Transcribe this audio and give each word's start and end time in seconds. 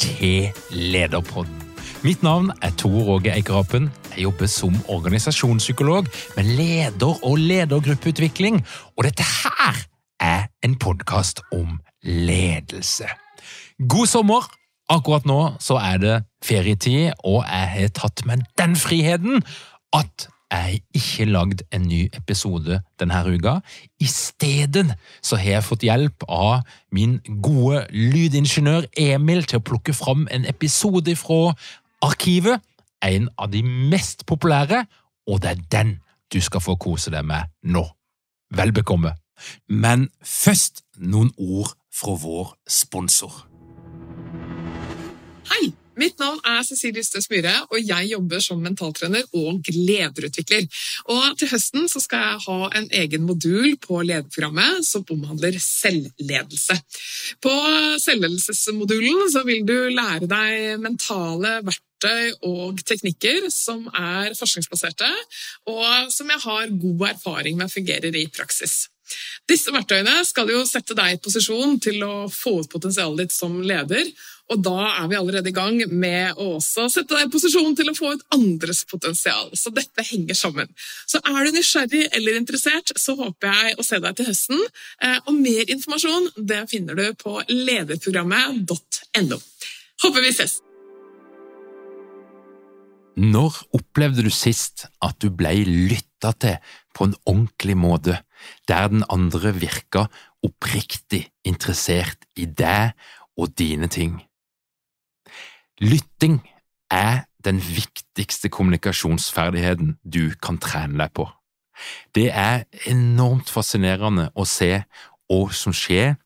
til 0.00 0.48
Lederpodden. 0.70 1.56
Mitt 2.00 2.22
navn 2.24 2.48
er 2.64 2.72
Tor 2.80 3.08
Åge 3.16 3.34
Eikerapen. 3.34 3.90
Jeg 4.14 4.24
jobber 4.24 4.48
som 4.48 4.76
organisasjonspsykolog 4.88 6.06
med 6.36 6.44
leder- 6.56 7.20
og 7.24 7.36
ledergruppeutvikling. 7.38 8.62
Og 8.96 9.04
dette 9.04 9.22
her 9.22 9.82
er 10.20 10.48
en 10.64 10.76
podkast 10.80 11.42
om 11.52 11.76
ledelse. 12.02 13.08
God 13.88 14.06
sommer! 14.06 14.48
Akkurat 14.90 15.26
nå 15.28 15.38
så 15.62 15.76
er 15.78 16.00
det 16.02 16.16
ferietid, 16.42 17.12
og 17.22 17.44
jeg 17.44 17.68
har 17.74 17.92
tatt 17.94 18.24
meg 18.26 18.42
den 18.58 18.72
friheten 18.74 19.44
at 19.94 20.26
jeg 20.50 20.80
ikke 20.94 21.26
lagd 21.30 21.62
en 21.72 21.86
ny 21.88 22.00
episode 22.16 22.80
denne 22.98 23.20
uka. 23.26 23.58
I 24.00 24.06
stedet 24.06 24.96
så 25.22 25.36
har 25.36 25.56
jeg 25.56 25.66
fått 25.66 25.86
hjelp 25.86 26.26
av 26.28 26.66
min 26.92 27.20
gode 27.42 27.86
lydingeniør 27.94 28.88
Emil 28.98 29.44
til 29.46 29.60
å 29.60 29.66
plukke 29.66 29.94
fram 29.94 30.26
en 30.30 30.46
episode 30.50 31.14
fra 31.16 31.54
arkivet. 32.02 32.60
En 33.02 33.30
av 33.38 33.52
de 33.52 33.62
mest 33.62 34.26
populære, 34.26 34.84
og 35.26 35.40
det 35.42 35.50
er 35.50 35.66
den 35.72 35.98
du 36.32 36.40
skal 36.40 36.60
få 36.60 36.76
kose 36.76 37.10
deg 37.10 37.24
med 37.26 37.48
nå. 37.62 37.86
Vel 38.56 38.74
bekomme. 38.74 39.14
Men 39.68 40.08
først 40.20 40.84
noen 40.98 41.32
ord 41.38 41.72
fra 41.94 42.16
vår 42.18 42.56
sponsor. 42.68 43.46
Hei! 45.50 45.79
Mitt 46.00 46.16
navn 46.20 46.38
er 46.48 46.62
Cecilie 46.64 47.02
Ystøs 47.04 47.28
Myhre, 47.28 47.52
og 47.68 47.80
jeg 47.84 48.08
jobber 48.14 48.40
som 48.40 48.60
mentaltrener 48.64 49.26
og 49.36 49.66
lederutvikler. 49.68 50.64
Og 51.12 51.34
til 51.36 51.50
høsten 51.50 51.88
skal 51.92 52.22
jeg 52.24 52.44
ha 52.46 52.58
en 52.78 52.86
egen 53.02 53.26
modul 53.28 53.74
på 53.82 54.00
lederprogrammet 54.08 54.86
som 54.88 55.04
omhandler 55.12 55.58
selvledelse. 55.60 56.78
På 57.44 57.52
selvledelsesmodulen 58.00 59.28
vil 59.50 59.66
du 59.68 59.76
lære 59.92 60.30
deg 60.30 60.80
mentale 60.80 61.58
verktøy 61.68 62.32
og 62.48 62.80
teknikker 62.88 63.50
som 63.52 63.84
er 63.92 64.32
forskningsbaserte, 64.38 65.10
og 65.68 66.08
som 66.14 66.32
jeg 66.32 66.44
har 66.46 66.72
god 66.86 67.06
erfaring 67.10 67.60
med 67.60 67.72
fungerer 67.72 68.16
i 68.16 68.24
praksis. 68.32 68.86
Disse 69.50 69.72
verktøyene 69.74 70.20
skal 70.24 70.48
jo 70.52 70.62
sette 70.68 70.94
deg 70.96 71.16
i 71.16 71.22
posisjon 71.22 71.80
til 71.82 72.00
å 72.06 72.28
få 72.30 72.60
ut 72.62 72.70
potensialet 72.72 73.26
ditt 73.26 73.34
som 73.34 73.58
leder, 73.60 74.06
og 74.50 74.62
da 74.66 74.78
er 74.88 75.08
vi 75.10 75.18
allerede 75.18 75.50
i 75.50 75.54
gang 75.54 75.76
med 75.94 76.38
å 76.40 76.56
også 76.56 76.88
sette 76.90 77.14
deg 77.14 77.28
i 77.28 77.30
posisjon 77.30 77.76
til 77.78 77.90
å 77.92 77.94
få 77.94 78.14
ut 78.16 78.24
andres 78.34 78.82
potensial. 78.90 79.52
Så 79.54 79.70
dette 79.74 80.02
henger 80.08 80.34
sammen. 80.34 80.70
Så 81.06 81.20
er 81.22 81.44
du 81.46 81.54
nysgjerrig 81.54 82.08
eller 82.18 82.38
interessert, 82.38 82.90
så 82.98 83.14
håper 83.18 83.52
jeg 83.54 83.76
å 83.78 83.86
se 83.86 84.00
deg 84.02 84.16
til 84.18 84.26
høsten. 84.30 84.64
Og 85.28 85.36
mer 85.36 85.70
informasjon 85.70 86.32
det 86.50 86.64
finner 86.72 86.98
du 86.98 87.06
på 87.20 87.36
lederprogrammet.no. 87.46 89.38
Håper 90.02 90.26
vi 90.26 90.34
ses! 90.34 90.58
Når 93.20 93.56
opplevde 93.76 94.24
du 94.24 94.30
sist 94.32 94.86
at 95.04 95.18
du 95.20 95.28
blei 95.34 95.60
lytta 95.66 96.32
til 96.40 96.56
på 96.96 97.06
en 97.06 97.14
ordentlig 97.28 97.76
måte, 97.78 98.16
der 98.66 98.88
den 98.90 99.04
andre 99.12 99.52
virka 99.58 100.06
oppriktig 100.46 101.26
interessert 101.44 102.24
i 102.40 102.48
deg 102.48 102.96
og 103.36 103.52
dine 103.60 103.90
ting? 103.92 104.16
Lytting 105.80 106.42
er 106.92 107.24
den 107.44 107.56
viktigste 107.56 108.50
kommunikasjonsferdigheten 108.52 109.94
du 110.04 110.34
kan 110.42 110.58
trene 110.60 110.98
deg 111.00 111.14
på. 111.16 111.24
Det 112.12 112.28
er 112.36 112.66
enormt 112.90 113.48
fascinerende 113.48 114.26
å 114.36 114.44
se 114.44 114.82
hva 115.30 115.38
som 115.56 115.72
skjer 115.72 116.18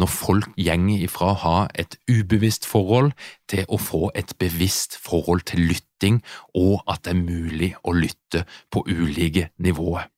når 0.00 0.08
folk 0.08 0.54
gjenger 0.56 1.02
ifra 1.04 1.32
å 1.34 1.40
ha 1.42 1.56
et 1.76 1.98
ubevisst 2.08 2.64
forhold 2.64 3.12
til 3.52 3.66
å 3.68 3.76
få 3.76 4.08
et 4.16 4.32
bevisst 4.40 4.96
forhold 4.96 5.44
til 5.50 5.66
lytting, 5.74 6.22
og 6.56 6.80
at 6.86 7.04
det 7.04 7.12
er 7.12 7.20
mulig 7.20 7.72
å 7.84 7.92
lytte 7.92 8.46
på 8.72 8.86
ulike 8.88 9.50
nivåer. 9.60 10.08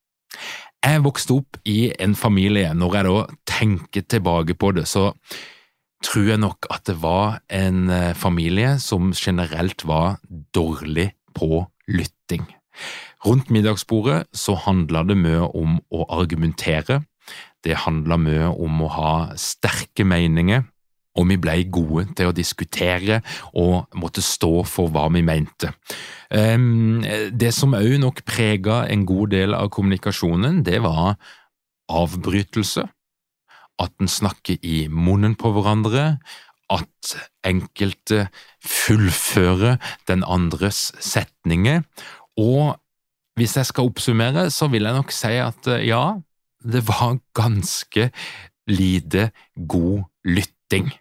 Jeg 0.84 1.02
vokste 1.02 1.40
opp 1.40 1.58
i 1.64 1.88
en 1.98 2.14
familie, 2.14 2.70
når 2.76 2.94
jeg 2.94 3.08
da 3.08 3.18
tenker 3.48 4.06
tilbake 4.06 4.54
på 4.54 4.70
det, 4.76 4.86
så 4.86 5.10
tror 6.04 6.28
jeg 6.28 6.42
nok 6.42 6.68
at 6.72 6.84
det 6.88 6.98
var 7.02 7.40
en 7.48 7.88
familie 8.18 8.76
som 8.82 9.12
generelt 9.16 9.86
var 9.88 10.18
dårlig 10.54 11.10
på 11.36 11.64
lytting. 11.88 12.44
Rundt 13.24 13.50
middagsbordet 13.54 14.26
så 14.36 14.56
handla 14.66 15.04
det 15.08 15.16
mye 15.16 15.48
om 15.56 15.78
å 15.94 16.04
argumentere, 16.12 17.00
det 17.64 17.80
handla 17.86 18.18
mye 18.20 18.50
om 18.52 18.82
å 18.84 18.90
ha 18.92 19.12
sterke 19.40 20.04
meninger, 20.04 20.66
og 21.14 21.28
vi 21.30 21.38
blei 21.38 21.60
gode 21.70 22.08
til 22.18 22.28
å 22.28 22.34
diskutere 22.34 23.20
og 23.54 23.86
måtte 23.94 24.22
stå 24.24 24.64
for 24.66 24.90
hva 24.90 25.06
vi 25.14 25.22
mente. 25.22 25.70
Det 26.28 27.52
som 27.54 27.76
òg 27.78 27.94
nok 28.02 28.24
prega 28.26 28.82
en 28.90 29.06
god 29.06 29.30
del 29.36 29.54
av 29.54 29.70
kommunikasjonen, 29.72 30.64
det 30.66 30.82
var 30.82 31.14
avbrytelse, 31.88 32.88
at 33.82 33.92
en 34.00 34.10
snakker 34.10 34.58
i 34.62 34.86
munnen 34.88 35.34
på 35.38 35.52
hverandre, 35.54 36.18
at 36.72 37.14
enkelte 37.44 38.28
fullfører 38.64 39.76
den 40.08 40.24
andres 40.24 40.92
setninger, 41.02 41.82
og 42.40 42.80
hvis 43.38 43.56
jeg 43.58 43.66
skal 43.66 43.90
oppsummere, 43.90 44.46
så 44.50 44.68
vil 44.70 44.86
jeg 44.86 44.96
nok 44.96 45.12
si 45.14 45.34
at 45.42 45.68
ja, 45.84 46.04
det 46.64 46.84
var 46.88 47.18
ganske 47.36 48.10
lite 48.70 49.30
god 49.68 50.04
lytting. 50.24 50.92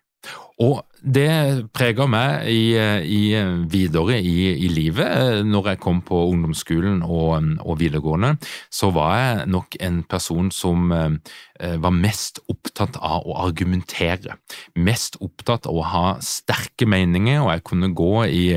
Og 0.62 0.84
det 1.02 1.66
prega 1.74 2.06
meg 2.08 2.46
i, 2.52 2.76
i, 2.78 3.22
videre 3.70 4.20
i, 4.22 4.54
i, 4.54 4.70
livet. 4.72 5.42
Når 5.48 5.72
jeg 5.72 5.82
kom 5.84 6.04
på 6.06 6.20
ungdomsskolen 6.30 7.02
og, 7.04 7.50
og, 7.64 7.74
videregående, 7.82 8.36
så 8.72 8.92
var 8.94 9.18
jeg 9.18 9.50
nok 9.56 9.78
en 9.82 10.04
person 10.10 10.52
som 10.54 10.94
eh, 10.94 11.76
var 11.82 11.96
mest 11.98 12.40
opptatt 12.52 13.00
av 13.02 13.26
å 13.26 13.40
argumentere. 13.48 14.38
Mest 14.78 15.18
opptatt 15.26 15.68
av 15.68 15.82
å 15.82 15.88
ha 15.90 16.08
sterke 16.24 16.88
meninger, 16.88 17.42
og 17.42 17.52
jeg 17.56 17.68
kunne 17.72 17.94
gå 17.98 18.14
i 18.30 18.48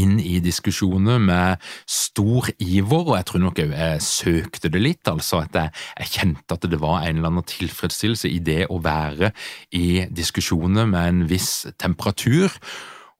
inn 0.00 0.16
i 0.20 0.38
diskusjoner 0.42 1.20
med 1.22 1.62
stor 1.86 2.50
iver, 2.58 3.04
og 3.04 3.16
jeg 3.18 3.28
tror 3.30 3.44
nok 3.44 3.60
jeg 3.62 4.02
søkte 4.04 4.70
det 4.72 4.82
litt, 4.82 5.10
altså 5.10 5.42
at 5.44 5.58
jeg, 5.58 5.74
jeg, 6.00 6.12
kjente 6.14 6.58
at 6.58 6.66
det 6.70 6.80
var 6.82 7.02
en 7.02 7.20
eller 7.20 7.32
annen 7.32 7.48
tilfredsstillelse 7.48 8.30
i 8.30 8.40
det 8.44 8.64
å 8.70 8.80
være 8.82 9.32
i 9.74 10.04
diskusjoner 10.10 10.88
med 10.90 11.12
en 11.12 11.24
viss 11.30 11.66
temperatur. 11.80 12.52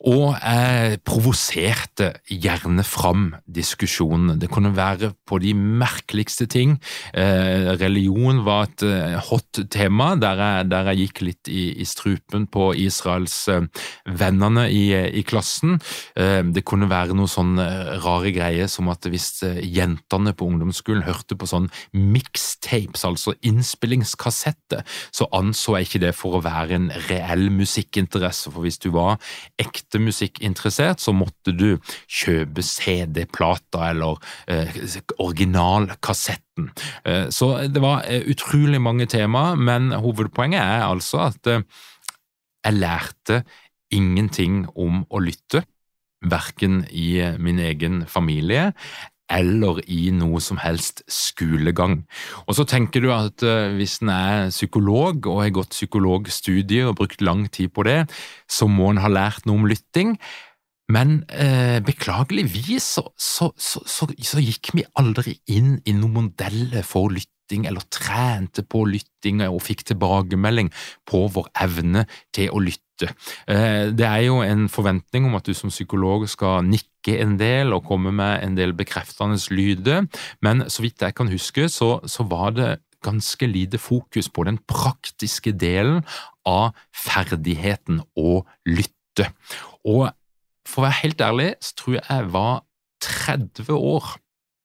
Og 0.05 0.35
jeg 0.37 0.99
provoserte 1.07 2.11
gjerne 2.29 2.83
fram 2.85 3.29
diskusjonene. 3.47 4.37
Det 4.41 4.51
kunne 4.53 4.75
være 4.77 5.13
på 5.25 5.39
de 5.41 5.55
merkeligste 5.55 6.47
ting. 6.51 6.75
Eh, 7.15 7.71
religion 7.81 8.43
var 8.45 8.69
et 8.69 8.85
eh, 8.85 9.15
hot 9.31 9.63
tema, 9.73 10.13
der 10.21 10.43
jeg, 10.43 10.69
der 10.73 10.91
jeg 10.91 11.01
gikk 11.05 11.23
litt 11.25 11.49
i, 11.49 11.63
i, 11.81 11.87
strupen 11.89 12.45
på 12.51 12.73
Israels 12.77 13.37
eh, 13.49 13.65
i, 14.05 14.85
i 15.21 15.23
klassen. 15.23 15.79
Eh, 16.17 16.43
det 16.45 16.65
kunne 16.69 16.91
være 16.91 17.17
noe 17.17 17.31
sånn 17.31 17.57
eh, 17.63 17.95
rare 18.05 18.35
greier 18.35 18.69
som 18.69 18.91
at 18.93 19.09
hvis 19.09 19.43
eh, 19.47 19.63
jentene 19.65 20.35
på 20.37 20.51
ungdomsskolen 20.51 21.07
hørte 21.07 21.39
på 21.39 21.49
sånn 21.49 21.71
mixtapes, 21.97 23.07
altså 23.09 23.37
innspillingskassette, 23.41 24.83
så 25.15 25.31
anså 25.33 25.79
jeg 25.79 25.89
ikke 25.89 26.05
det 26.09 26.13
for 26.19 26.37
å 26.37 26.45
være 26.45 26.77
en 26.77 26.91
reell 27.09 27.49
musikkinteresse. 27.55 28.53
For 28.53 28.67
hvis 28.67 28.83
du 28.83 28.91
var 28.95 29.17
ekte 29.61 29.94
musikkinteressert, 30.03 31.03
så 31.03 31.15
måtte 31.17 31.55
du 31.55 31.77
kjøpe 32.09 32.65
CD-plata 32.65 33.91
eller 33.91 34.21
eh, 34.51 34.75
originalkassetten. 35.19 36.71
Eh, 37.05 37.29
så 37.35 37.51
det 37.69 37.83
var 37.85 38.07
eh, 38.09 38.25
utrolig 38.31 38.81
mange 38.83 39.07
tema, 39.11 39.53
men 39.55 39.93
hovedpoenget 39.93 40.63
er 40.63 40.89
altså 40.89 41.27
at 41.29 41.51
eh, 41.51 41.65
jeg 42.65 42.81
lærte 42.81 43.43
ingenting 43.95 44.65
om 44.75 45.05
å 45.11 45.23
lytte, 45.23 45.65
verken 46.25 46.85
i 46.89 47.19
eh, 47.21 47.39
min 47.39 47.61
egen 47.61 48.05
familie 48.09 48.71
eller 49.35 49.81
i 49.91 50.09
noe 50.15 50.41
som 50.43 50.61
helst 50.63 51.03
skolegang. 51.11 52.03
Og 52.47 52.57
så 52.59 52.67
tenker 52.69 53.05
du 53.05 53.11
at 53.15 53.45
uh, 53.47 53.75
hvis 53.75 53.99
en 54.05 54.13
er 54.15 54.49
psykolog 54.55 55.27
og 55.27 55.43
har 55.43 55.55
gått 55.59 55.75
psykologstudier 55.75 56.91
og 56.91 56.99
brukt 57.03 57.25
lang 57.25 57.49
tid 57.51 57.75
på 57.75 57.87
det, 57.89 58.05
så 58.51 58.71
må 58.71 58.93
en 58.93 59.03
ha 59.03 59.11
lært 59.11 59.49
noe 59.49 59.63
om 59.63 59.71
lytting. 59.71 60.19
Men 60.93 61.23
eh, 61.33 61.81
beklageligvis 61.81 62.85
så, 62.99 63.07
så, 63.17 63.51
så, 63.57 63.81
så, 63.89 64.41
gikk 64.43 64.75
vi 64.77 64.85
aldri 65.01 65.39
inn 65.49 65.79
i 65.89 65.95
noen 65.97 66.13
modeller 66.19 66.85
for 66.85 67.09
lytting, 67.15 67.65
eller 67.69 67.87
trente 67.89 68.67
på 68.69 68.83
lytting 68.91 69.41
og 69.47 69.63
fikk 69.65 69.87
tilbakemelding 69.89 70.69
på 71.09 71.25
vår 71.33 71.49
evne 71.65 72.05
til 72.37 72.53
å 72.53 72.61
lytte 72.61 72.84
lytte. 72.95 73.15
Eh, 73.49 73.91
det 73.93 74.07
er 74.07 74.25
jo 74.27 74.41
en 74.43 74.69
forventning 74.69 75.27
om 75.27 75.35
at 75.35 75.47
du 75.47 75.55
som 75.55 75.71
psykolog 75.71 76.29
skal 76.29 76.65
nikke 76.65 77.19
en 77.21 77.37
del 77.39 77.73
og 77.73 77.85
komme 77.85 78.13
med 78.13 78.43
en 78.43 78.57
del 78.57 78.73
bekreftende 78.73 79.37
lyder, 79.51 80.07
men 80.43 80.69
så 80.69 80.83
vidt 80.83 81.03
jeg 81.03 81.15
kan 81.15 81.29
huske, 81.29 81.69
så, 81.69 82.01
så 82.07 82.23
var 82.25 82.51
det 82.51 82.81
ganske 83.03 83.47
lite 83.47 83.79
fokus 83.79 84.29
på 84.29 84.45
den 84.45 84.59
praktiske 84.59 85.53
delen 85.53 86.05
av 86.47 86.73
ferdigheten 86.95 88.01
å 88.17 88.45
lytte. 88.67 89.29
Og 89.85 90.09
for 90.67 90.81
å 90.81 90.87
være 90.87 91.03
helt 91.03 91.21
ærlig, 91.21 91.51
så 91.61 91.75
tror 91.77 91.95
jeg 91.99 92.05
jeg 92.09 92.33
var 92.33 92.63
30 93.05 93.75
år 93.77 94.15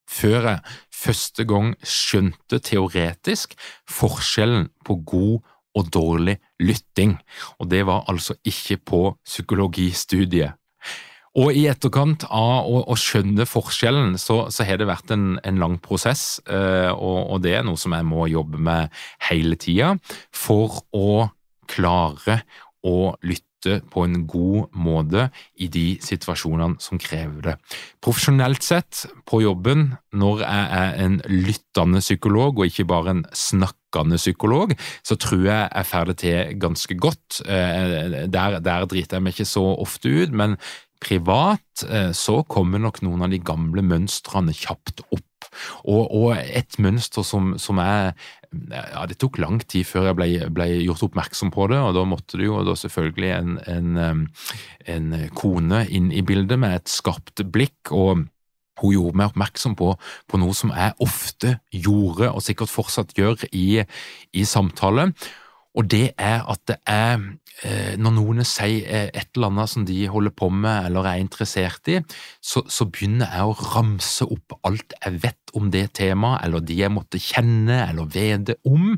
før 0.09 0.47
jeg 0.47 0.77
første 0.95 1.45
gang 1.45 1.73
skjønte 1.85 2.59
teoretisk 2.65 3.53
forskjellen 3.89 4.69
på 4.87 4.95
god 5.05 5.43
og 5.79 5.91
dårlig 5.93 6.37
lytting, 6.59 7.17
og 7.59 7.71
det 7.71 7.85
var 7.87 8.07
altså 8.11 8.35
ikke 8.47 8.79
på 8.91 9.03
psykologistudiet. 9.25 10.59
Og 11.37 11.53
i 11.53 11.67
etterkant 11.69 12.25
av 12.33 12.65
å, 12.67 12.81
å 12.89 12.95
skjønne 12.97 13.45
forskjellen, 13.47 14.15
så, 14.19 14.47
så, 14.51 14.65
har 14.65 14.79
det 14.81 14.89
vært 14.89 15.13
en, 15.13 15.37
en 15.45 15.59
lang 15.61 15.77
prosess, 15.83 16.39
eh, 16.49 16.89
og, 16.89 17.19
og, 17.29 17.37
det 17.45 17.53
er 17.59 17.67
noe 17.67 17.79
som 17.79 17.93
jeg 17.95 18.07
må 18.07 18.25
jobbe 18.31 18.61
med 18.65 18.95
hele 19.29 19.59
tida 19.59 19.93
for 20.35 20.81
å 20.95 21.29
klare 21.69 22.41
å 22.85 23.13
lytte 23.21 23.79
på 23.91 24.05
en 24.07 24.23
god 24.29 24.71
måte 24.79 25.27
i 25.59 25.67
de 25.71 25.99
situasjonene 26.01 26.79
som 26.81 26.99
krever 27.01 27.41
det. 27.45 27.55
Profesjonelt 28.01 28.65
sett, 28.65 29.03
på 29.27 29.43
jobben, 29.43 29.93
når 30.15 30.45
jeg 30.45 30.69
er 30.79 31.01
en 31.05 31.19
lyttende 31.29 32.01
psykolog 32.01 32.57
og 32.57 32.71
ikke 32.71 32.87
bare 32.89 33.17
en 33.17 33.25
snakk 33.35 33.78
snakkende 33.89 34.17
psykolog, 34.17 34.75
så 35.03 35.15
tror 35.15 35.45
jeg 35.45 35.69
jeg 35.73 35.85
får 35.85 36.05
det 36.05 36.17
til 36.17 36.59
ganske 36.59 36.95
godt. 36.97 37.41
Eh, 37.45 38.27
der, 38.29 38.59
der 38.59 38.85
driter 38.85 39.17
jeg 39.17 39.23
meg 39.23 39.33
ikke 39.33 39.45
så 39.45 39.75
ofte 39.79 40.09
ut, 40.09 40.31
men 40.31 40.57
privat 41.01 41.85
eh, 41.89 42.11
så 42.11 42.43
kommer 42.43 42.79
nok 42.79 43.01
noen 43.01 43.23
av 43.23 43.29
de 43.31 43.39
gamle 43.39 43.81
mønstrene 43.81 44.53
kjapt 44.53 45.01
opp. 45.11 45.25
Og, 45.85 46.11
og 46.13 46.35
et 46.37 46.77
mønster 46.77 47.23
som, 47.23 47.55
som 47.57 47.79
er 47.79 48.13
ja, 48.51 49.05
Det 49.07 49.17
tok 49.21 49.37
lang 49.39 49.59
tid 49.61 49.85
før 49.85 50.09
jeg 50.09 50.17
ble, 50.17 50.27
ble, 50.53 50.65
gjort 50.83 51.03
oppmerksom 51.05 51.51
på 51.53 51.67
det, 51.69 51.77
og 51.79 51.93
da 51.95 52.03
måtte 52.05 52.37
det 52.37 52.49
jo 52.49 52.75
selvfølgelig 52.75 53.29
en, 53.35 53.57
en, 53.69 54.23
en 54.89 55.11
kone 55.37 55.83
inn 55.85 56.09
i 56.11 56.23
bildet 56.25 56.59
med 56.59 56.75
et 56.79 56.89
skarpt 56.91 57.45
blikk. 57.53 57.93
og 57.93 58.25
hun 58.81 58.95
gjorde 58.95 59.19
meg 59.19 59.31
oppmerksom 59.31 59.75
på, 59.79 59.93
på, 60.29 60.39
noe 60.41 60.55
som 60.57 60.73
jeg 60.75 60.95
ofte 61.03 61.57
gjorde, 61.73 62.31
og 62.31 62.43
sikkert 62.45 62.73
fortsatt 62.73 63.13
gjør, 63.17 63.45
i, 63.51 63.83
i 64.33 64.47
samtale. 64.47 65.09
Og 65.77 65.85
det 65.91 66.09
er 66.17 66.41
at 66.49 66.61
det 66.67 66.79
er 66.89 67.19
eh, 67.63 67.93
Når 68.01 68.15
noen 68.15 68.41
sier 68.47 68.87
eh, 68.87 69.09
et 69.13 69.29
eller 69.35 69.51
annet 69.51 69.71
som 69.71 69.85
de 69.85 69.99
holder 70.09 70.33
på 70.33 70.49
med 70.49 70.89
eller 70.89 71.05
er 71.05 71.21
interessert 71.21 71.91
i, 71.91 71.99
så, 72.41 72.63
så 72.65 72.87
begynner 72.89 73.29
jeg 73.35 73.45
å 73.45 73.57
ramse 73.75 74.25
opp 74.25 74.57
alt 74.67 74.95
jeg 74.97 75.21
vet 75.27 75.48
om 75.57 75.69
det 75.73 75.87
temaet, 75.99 76.43
eller 76.45 76.63
de 76.65 76.79
jeg 76.81 76.93
måtte 76.93 77.21
kjenne 77.21 77.81
eller 77.87 78.09
vede 78.09 78.57
om. 78.67 78.91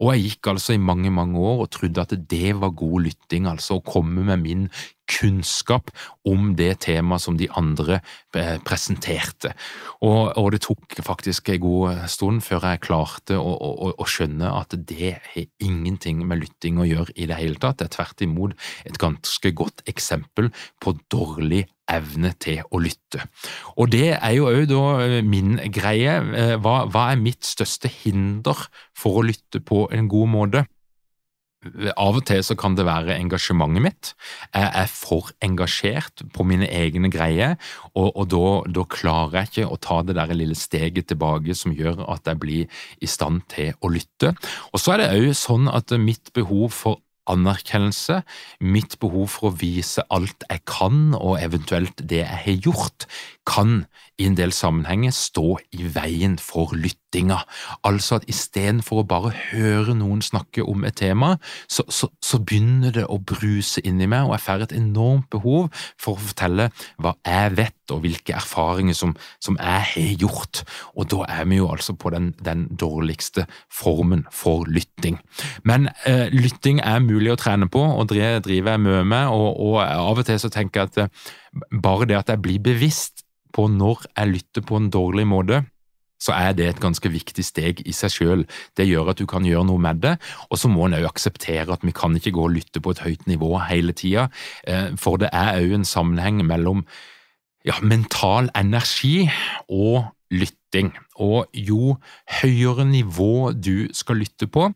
Og 0.00 0.12
jeg 0.14 0.26
gikk 0.26 0.52
altså 0.54 0.76
i 0.76 0.82
mange, 0.82 1.12
mange 1.14 1.38
år 1.40 1.64
og 1.66 1.72
trodde 1.74 2.02
at 2.02 2.14
det 2.30 2.54
var 2.60 2.76
god 2.76 3.08
lytting, 3.08 3.48
altså 3.50 3.78
å 3.78 3.86
komme 3.86 4.26
med 4.26 4.44
min 4.44 4.68
kunnskap 5.06 5.92
om 6.26 6.54
det 6.58 6.80
temaet 6.86 7.22
som 7.22 7.36
de 7.38 7.48
andre 7.58 8.00
eh, 8.36 8.56
presenterte. 8.66 9.52
Og, 10.00 10.32
og, 10.34 10.50
det 10.54 10.62
tok 10.66 10.98
faktisk 11.06 11.52
en 11.52 11.62
god 11.62 12.02
stund 12.10 12.42
før 12.46 12.66
jeg 12.72 12.82
klarte 12.86 13.38
å, 13.38 13.54
å, 13.54 13.92
å, 13.94 14.08
skjønne 14.10 14.50
at 14.50 14.74
det 14.88 15.14
har 15.34 15.46
ingenting 15.62 16.24
med 16.26 16.42
lytting 16.42 16.80
å 16.82 16.88
gjøre 16.88 17.14
i 17.14 17.30
det 17.30 17.38
hele 17.38 17.60
tatt. 17.62 17.78
Det 17.80 17.88
er 17.88 17.94
tvert 17.98 18.26
imot 18.26 18.68
et 18.88 18.98
ganske 19.02 19.54
godt 19.56 19.86
eksempel 19.90 20.50
på 20.82 20.96
dårlig 21.12 21.66
evne 21.90 22.32
til 22.42 22.62
å 22.70 22.80
lytte. 22.82 23.24
Og 23.76 23.90
det 23.94 24.16
er 24.16 24.36
jo 24.36 24.48
òg 24.50 24.66
da 24.70 24.84
eh, 25.04 25.18
min 25.24 25.56
greie. 25.72 26.18
Eh, 26.36 26.54
hva, 26.62 26.84
hva 26.90 27.10
er 27.12 27.20
mitt 27.22 27.46
største 27.46 27.90
hinder 28.02 28.66
for 28.96 29.20
å 29.20 29.26
lytte 29.26 29.62
på 29.64 29.86
en 29.94 30.10
god 30.10 30.32
måte? 30.32 30.66
Av 31.98 32.14
og 32.14 32.24
til 32.28 32.42
så 32.46 32.54
kan 32.58 32.76
det 32.78 32.86
være 32.86 33.16
engasjementet 33.16 33.82
mitt. 33.82 34.10
Jeg 34.54 34.68
er 34.82 34.90
for 34.90 35.32
engasjert 35.42 36.22
på 36.34 36.46
mine 36.46 36.68
egne 36.70 37.10
greier, 37.12 37.56
og, 37.94 38.12
og 38.12 38.28
da, 38.30 38.44
da, 38.76 38.84
klarer 38.92 39.40
jeg 39.40 39.50
ikke 39.50 39.72
å 39.74 39.80
ta 39.82 40.00
det 40.06 40.16
der 40.18 40.34
lille 40.36 40.58
steget 40.58 41.08
tilbake 41.10 41.56
som 41.58 41.74
gjør 41.74 42.04
at 42.12 42.28
jeg 42.28 42.40
blir 42.42 42.84
i 43.02 43.10
stand 43.10 43.42
til 43.52 43.74
å 43.80 43.90
lytte. 43.92 44.34
Og 44.72 44.82
så 44.82 44.94
er 44.94 45.02
det 45.02 45.10
òg 45.16 45.32
sånn 45.38 45.70
at 45.72 45.96
mitt 45.98 46.30
behov 46.36 46.70
for 46.76 47.02
anerkjennelse, 47.30 48.22
mitt 48.60 48.98
behov 49.02 49.30
for 49.34 49.50
å 49.50 49.56
vise 49.60 50.04
alt 50.10 50.46
jeg 50.48 50.64
kan, 50.68 51.14
og 51.18 51.40
eventuelt 51.42 52.00
det 52.02 52.22
jeg 52.24 52.42
har 52.46 52.66
gjort, 52.68 53.08
kan 53.46 53.84
i 54.18 54.26
en 54.26 54.36
del 54.36 54.52
sammenhenger 54.54 55.12
stå 55.14 55.58
i 55.76 55.86
veien 55.92 56.36
for 56.40 56.72
lyttinga. 56.76 57.42
Altså 57.86 58.18
at 58.18 58.26
istedenfor 58.32 59.02
å 59.02 59.08
bare 59.08 59.32
høre 59.52 59.94
noen 59.96 60.22
snakke 60.24 60.64
om 60.64 60.86
et 60.88 60.96
tema, 61.02 61.34
så, 61.68 61.84
så, 61.92 62.08
så 62.24 62.40
begynner 62.40 62.94
det 62.96 63.04
å 63.12 63.20
bruse 63.20 63.82
inni 63.84 64.08
meg, 64.08 64.26
og 64.26 64.36
jeg 64.36 64.44
får 64.46 64.66
et 64.66 64.76
enormt 64.80 65.28
behov 65.32 65.68
for 66.00 66.16
å 66.16 66.28
fortelle 66.30 66.70
hva 67.02 67.16
jeg 67.28 67.56
vet, 67.60 67.74
og 67.94 68.00
hvilke 68.02 68.34
erfaringer 68.34 68.96
som, 68.98 69.12
som 69.38 69.54
jeg 69.60 69.84
har 69.92 70.22
gjort. 70.24 70.64
Og 70.98 71.06
da 71.12 71.20
er 71.36 71.44
vi 71.46 71.60
jo 71.60 71.68
altså 71.70 71.94
på 71.94 72.10
den, 72.14 72.32
den 72.42 72.66
dårligste 72.74 73.44
formen 73.70 74.24
for 74.34 74.66
lytting. 74.66 75.20
Men 75.62 75.90
eh, 76.08 76.26
lytting 76.34 76.80
er 76.82 77.04
mulig 77.04 77.15
å 77.32 77.38
trene 77.40 77.68
på, 77.72 77.80
og 77.80 78.08
det 78.12 78.44
driver 78.46 78.74
jeg 78.76 78.84
mye 78.84 79.04
med, 79.08 79.30
og, 79.32 79.60
og 79.60 79.78
av 79.82 80.20
og 80.20 80.26
til 80.28 80.40
så 80.42 80.50
tenker 80.52 80.82
jeg 80.82 80.92
at 80.92 80.98
eh, 81.04 81.30
bare 81.82 82.08
det 82.08 82.18
at 82.18 82.34
jeg 82.34 82.42
blir 82.44 82.60
bevisst 82.62 83.24
på 83.56 83.66
når 83.72 84.04
jeg 84.10 84.32
lytter 84.34 84.66
på 84.66 84.78
en 84.80 84.90
dårlig 84.92 85.26
måte, 85.28 85.62
så 86.22 86.32
er 86.32 86.54
det 86.56 86.68
et 86.68 86.80
ganske 86.80 87.10
viktig 87.12 87.44
steg 87.44 87.82
i 87.84 87.92
seg 87.92 88.12
selv. 88.12 88.54
Det 88.76 88.86
gjør 88.88 89.12
at 89.12 89.20
du 89.20 89.26
kan 89.28 89.44
gjøre 89.44 89.66
noe 89.68 89.80
med 89.82 90.00
det, 90.04 90.14
og 90.48 90.60
så 90.60 90.70
må 90.72 90.86
en 90.86 90.96
òg 90.96 91.08
akseptere 91.10 91.72
at 91.72 91.84
vi 91.84 91.92
kan 91.96 92.16
ikke 92.16 92.32
gå 92.36 92.46
og 92.46 92.54
lytte 92.56 92.80
på 92.80 92.94
et 92.94 93.02
høyt 93.04 93.26
nivå 93.28 93.52
hele 93.68 93.92
tida, 93.96 94.30
eh, 94.64 94.92
for 95.00 95.20
det 95.20 95.32
er 95.32 95.60
òg 95.60 95.76
en 95.76 95.88
sammenheng 95.88 96.40
mellom 96.48 96.86
ja, 97.66 97.76
mental 97.82 98.50
energi 98.56 99.26
og 99.68 100.06
lytting. 100.32 100.92
Og 101.20 101.50
jo 101.52 101.96
høyere 102.40 102.86
nivå 102.88 103.52
du 103.52 103.88
skal 103.96 104.22
lytte 104.22 104.48
på, 104.48 104.70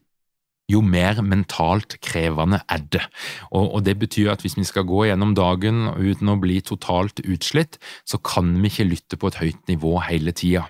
jo 0.71 0.83
mer 0.85 1.21
mentalt 1.27 1.99
krevende 2.05 2.63
er 2.71 2.85
det. 2.93 3.03
Og, 3.51 3.75
og, 3.75 3.85
Det 3.85 3.97
betyr 3.99 4.33
at 4.33 4.45
hvis 4.45 4.57
vi 4.59 4.67
skal 4.69 4.87
gå 4.89 5.07
gjennom 5.09 5.35
dagen 5.35 5.89
uten 5.97 6.31
å 6.31 6.39
bli 6.41 6.61
totalt 6.61 7.23
utslitt, 7.25 7.81
så 8.07 8.19
kan 8.19 8.55
vi 8.61 8.71
ikke 8.71 8.91
lytte 8.91 9.19
på 9.21 9.31
et 9.31 9.41
høyt 9.43 9.63
nivå 9.69 9.99
hele 10.07 10.33
tida. 10.33 10.69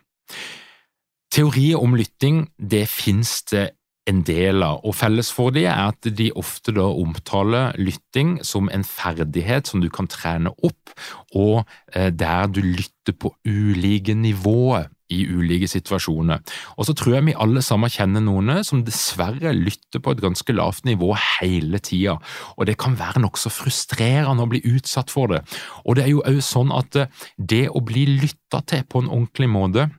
Teori 1.31 1.75
om 1.79 1.95
lytting 1.95 2.49
det 2.59 2.89
finnes 2.91 3.43
det 3.53 3.71
en 4.11 4.23
del 4.27 4.65
av, 4.65 4.81
og 4.87 4.97
felles 4.97 5.29
for 5.35 5.55
dem 5.55 5.69
er 5.71 5.93
at 5.93 6.09
de 6.19 6.31
ofte 6.39 6.73
da 6.75 6.89
omtaler 6.89 7.77
lytting 7.79 8.39
som 8.47 8.71
en 8.73 8.83
ferdighet 8.87 9.71
som 9.71 9.83
du 9.83 9.91
kan 9.93 10.09
trene 10.11 10.51
opp, 10.67 10.95
og 11.37 11.63
eh, 11.95 12.11
der 12.11 12.49
du 12.51 12.63
lytter 12.65 13.15
på 13.15 13.35
ulike 13.47 14.17
nivåer 14.19 14.89
i 15.11 15.23
ulike 15.29 15.69
situasjoner. 15.71 16.43
Og 16.79 16.89
så 16.89 16.95
tror 16.97 17.17
jeg 17.17 17.29
vi 17.29 17.37
alle 17.39 17.63
sammen 17.65 17.93
kjenner 17.93 18.25
noen 18.25 18.65
som 18.67 18.85
dessverre 18.87 19.53
lytter 19.57 20.03
på 20.03 20.15
et 20.15 20.23
ganske 20.23 20.57
lavt 20.57 20.87
nivå 20.89 21.13
hele 21.41 21.81
tida, 21.83 22.19
og 22.57 22.69
det 22.69 22.79
kan 22.81 22.97
være 22.99 23.23
nokså 23.25 23.53
frustrerende 23.53 24.47
å 24.47 24.51
bli 24.51 24.63
utsatt 24.71 25.13
for 25.13 25.33
det. 25.33 25.43
Og 25.85 25.99
det 25.99 26.07
er 26.07 26.15
jo 26.15 26.25
òg 26.27 26.43
sånn 26.45 26.75
at 26.75 27.03
det 27.37 27.67
å 27.71 27.83
bli 27.85 28.07
lytta 28.21 28.63
til 28.71 28.87
på 28.89 29.03
en 29.03 29.11
ordentlig 29.11 29.51
måte, 29.51 29.91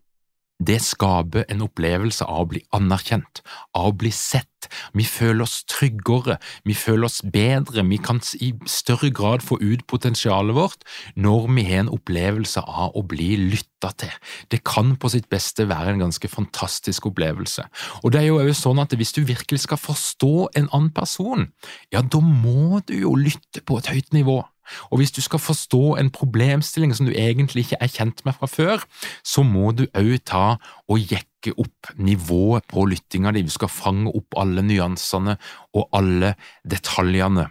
det 0.67 0.79
skaper 0.85 1.47
en 1.49 1.63
opplevelse 1.65 2.25
av 2.27 2.45
å 2.45 2.49
bli 2.53 2.61
anerkjent, 2.75 3.41
av 3.77 3.91
å 3.91 3.97
bli 4.03 4.11
sett. 4.13 4.47
Vi 4.93 5.03
føler 5.07 5.43
oss 5.47 5.63
tryggere, 5.69 6.37
vi 6.67 6.75
føler 6.77 7.07
oss 7.07 7.21
bedre, 7.25 7.83
vi 7.89 7.97
kan 8.01 8.21
i 8.37 8.51
større 8.69 9.09
grad 9.09 9.41
få 9.41 9.57
ut 9.61 9.87
potensialet 9.89 10.55
vårt 10.55 10.85
når 11.17 11.47
vi 11.55 11.65
har 11.65 11.85
en 11.85 11.93
opplevelse 11.95 12.61
av 12.61 12.93
å 12.97 13.01
bli 13.01 13.33
lytta 13.41 13.89
til. 14.03 14.13
Det 14.53 14.61
kan 14.67 14.93
på 15.01 15.09
sitt 15.13 15.31
beste 15.33 15.65
være 15.69 15.95
en 15.95 16.05
ganske 16.05 16.29
fantastisk 16.29 17.09
opplevelse. 17.09 17.65
Og 18.03 18.13
det 18.13 18.21
er 18.21 18.29
jo 18.29 18.39
også 18.43 18.69
sånn 18.69 18.83
at 18.85 18.93
hvis 18.93 19.15
du 19.17 19.23
virkelig 19.25 19.63
skal 19.65 19.81
forstå 19.81 20.33
en 20.61 20.69
annen 20.69 20.93
person, 20.93 21.49
ja, 21.93 22.05
da 22.05 22.21
må 22.21 22.83
du 22.85 22.99
jo 23.01 23.17
lytte 23.17 23.65
på 23.65 23.81
et 23.81 23.89
høyt 23.95 24.13
nivå. 24.13 24.43
Og 24.89 25.01
hvis 25.01 25.13
du 25.15 25.21
skal 25.23 25.41
forstå 25.41 25.97
en 26.01 26.11
problemstilling 26.13 26.95
som 26.95 27.07
du 27.07 27.13
egentlig 27.15 27.67
ikke 27.67 27.81
er 27.81 27.91
kjent 27.91 28.25
med 28.25 28.37
fra 28.37 28.49
før, 28.49 28.85
så 29.23 29.45
må 29.47 29.71
du 29.75 29.87
òg 29.97 30.17
ta 30.25 30.57
og 30.87 30.99
jekke 30.99 31.55
opp 31.57 31.93
nivået 31.97 32.67
på 32.69 32.85
lyttinga 32.89 33.33
di. 33.33 33.45
Du 33.47 33.53
skal 33.53 33.71
fange 33.71 34.11
opp 34.13 34.37
alle 34.37 34.63
nyansene 34.65 35.37
og 35.73 35.89
alle 35.97 36.35
detaljene. 36.67 37.49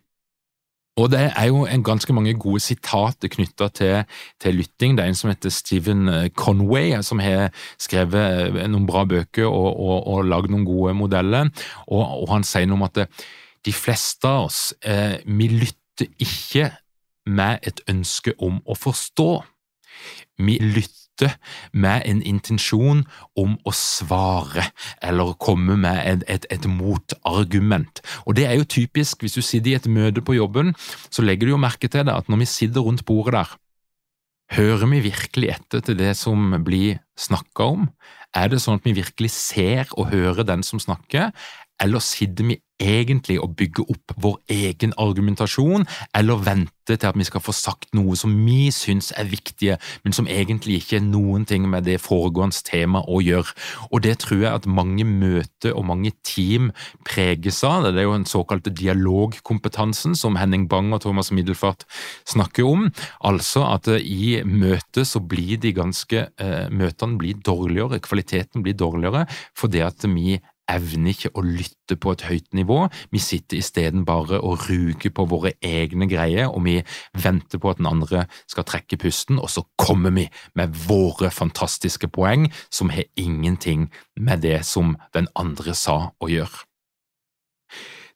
Og 1.00 1.10
Det 1.10 1.20
er 1.36 1.46
jo 1.48 1.64
ganske 1.84 2.12
mange 2.12 2.34
gode 2.34 2.60
sitater 2.60 3.30
knytta 3.30 3.68
til, 3.68 4.04
til, 4.40 4.54
lytting. 4.54 4.96
Det 4.96 5.04
er 5.04 5.08
en 5.08 5.18
som 5.18 5.30
heter 5.30 5.52
Stephen 5.54 6.08
eh, 6.08 6.28
Conway, 6.28 6.92
som 7.02 7.22
har 7.22 7.50
skrevet 7.80 8.50
eh, 8.58 8.66
noen 8.68 8.88
bra 8.88 9.04
bøker 9.08 9.46
og, 9.46 9.70
og, 9.80 9.96
og 10.06 10.28
lagd 10.28 10.50
noen 10.50 10.66
gode 10.68 10.94
modeller. 10.98 11.50
Og, 11.86 12.02
og, 12.02 12.28
Han 12.34 12.44
sier 12.44 12.68
noe 12.68 12.80
om 12.80 12.88
at 12.88 13.04
de 13.64 13.72
fleste 13.76 14.28
av 14.28 14.50
oss 14.50 14.60
eh, 14.82 15.20
vi 15.24 15.48
lytter 15.52 16.10
ikke 16.20 16.70
med 17.26 17.60
et 17.66 17.80
ønske 17.90 18.34
om 18.38 18.60
å 18.64 18.76
forstå. 18.78 19.30
Vi 20.40 20.58
lytter 20.62 21.36
med 21.76 22.06
en 22.08 22.22
intensjon 22.24 23.02
om 23.36 23.56
å 23.68 23.72
svare 23.76 24.70
eller 25.04 25.34
komme 25.42 25.76
med 25.76 26.00
et, 26.00 26.22
et, 26.32 26.46
et, 26.48 26.66
motargument. 26.66 28.00
Og 28.24 28.38
Det 28.38 28.46
er 28.48 28.56
jo 28.56 28.64
typisk 28.64 29.20
hvis 29.20 29.36
du 29.36 29.42
sitter 29.44 29.74
i 29.74 29.76
et 29.76 29.90
møte 29.90 30.24
på 30.24 30.38
jobben, 30.38 30.72
så 31.12 31.24
legger 31.26 31.48
du 31.50 31.56
jo 31.56 31.60
merke 31.60 31.90
til 31.92 32.06
det 32.08 32.14
at 32.14 32.30
når 32.30 32.44
vi 32.44 32.48
sitter 32.48 32.86
rundt 32.86 33.04
bordet 33.04 33.36
der, 33.36 33.52
hører 34.56 34.88
vi 34.90 35.04
virkelig 35.10 35.52
etter 35.52 35.84
til 35.84 35.98
det 36.00 36.14
som 36.18 36.56
blir 36.64 36.98
snakka 37.20 37.68
om? 37.76 37.86
Er 38.34 38.50
det 38.50 38.62
sånn 38.62 38.80
at 38.80 38.86
vi 38.86 38.96
virkelig 38.96 39.30
ser 39.34 39.90
og 39.98 40.10
hører 40.14 40.46
den 40.46 40.64
som 40.66 40.80
snakker, 40.82 41.30
eller 41.80 42.02
sitter 42.04 42.48
vi 42.48 42.58
egentlig 42.80 43.38
å 43.40 43.48
bygge 43.48 43.86
opp 43.92 44.14
vår 44.20 44.38
egen 44.50 44.94
argumentasjon, 45.00 45.86
eller 46.16 46.44
vente 46.44 46.96
til 46.96 47.06
at 47.06 47.18
vi 47.18 47.26
skal 47.26 47.42
få 47.44 47.54
sagt 47.54 47.92
noe 47.94 48.16
som 48.18 48.32
vi 48.46 48.70
syns 48.74 49.12
er 49.18 49.28
viktige, 49.30 49.76
men 50.04 50.16
som 50.16 50.28
egentlig 50.30 50.80
ikke 50.80 50.98
er 50.98 51.06
noen 51.06 51.46
ting 51.46 51.68
med 51.70 51.86
det 51.86 52.00
foregående 52.02 52.64
temaet 52.66 53.08
å 53.08 53.20
gjøre. 53.22 53.54
Og 53.90 54.02
det 54.06 54.16
tror 54.24 54.42
jeg 54.42 54.52
at 54.52 54.68
mange 54.70 55.06
møter 55.06 55.76
og 55.76 55.86
mange 55.90 56.12
team 56.26 56.70
preges 57.06 57.62
av. 57.66 57.90
Det 57.90 58.02
er 58.02 58.08
jo 58.08 58.16
den 58.16 58.28
såkalte 58.28 58.72
dialogkompetansen 58.74 60.16
som 60.18 60.38
Henning 60.40 60.66
Bang 60.70 60.90
og 60.96 61.04
Thomas 61.04 61.30
Middelfart 61.34 61.86
snakker 62.28 62.66
om. 62.66 62.88
Altså 63.26 63.66
at 63.68 63.88
i 64.00 64.40
møtet 64.44 65.08
så 65.08 65.22
blir 65.22 65.60
de 65.60 65.74
ganske 65.76 66.26
eh, 66.26 66.66
Møtene 66.70 67.18
blir 67.20 67.38
dårligere, 67.44 68.00
kvaliteten 68.02 68.64
blir 68.64 68.76
dårligere 68.78 69.26
fordi 69.58 69.82
at 69.84 70.04
vi 70.08 70.38
evner 70.70 71.14
ikke 71.14 71.32
å 71.34 71.44
lytte 71.44 71.96
på 72.00 72.14
et 72.14 72.24
høyt 72.28 72.48
nivå. 72.56 72.84
Vi 73.10 73.20
sitter 73.22 73.60
isteden 73.60 74.06
bare 74.08 74.40
og 74.40 74.68
ruger 74.68 75.12
på 75.14 75.26
våre 75.30 75.54
egne 75.64 76.08
greier, 76.10 76.48
og 76.50 76.64
vi 76.66 76.78
venter 77.18 77.60
på 77.60 77.72
at 77.72 77.82
den 77.82 77.90
andre 77.90 78.26
skal 78.50 78.66
trekke 78.68 79.00
pusten, 79.00 79.40
og 79.42 79.50
så 79.50 79.66
kommer 79.80 80.14
vi 80.14 80.28
med 80.54 80.74
våre 80.86 81.32
fantastiske 81.34 82.10
poeng 82.14 82.48
som 82.70 82.94
har 82.94 83.08
ingenting 83.16 83.88
med 84.16 84.46
det 84.46 84.62
som 84.66 84.96
den 85.14 85.30
andre 85.34 85.74
sa 85.74 86.10
å 86.20 86.30
gjøre. 86.30 86.69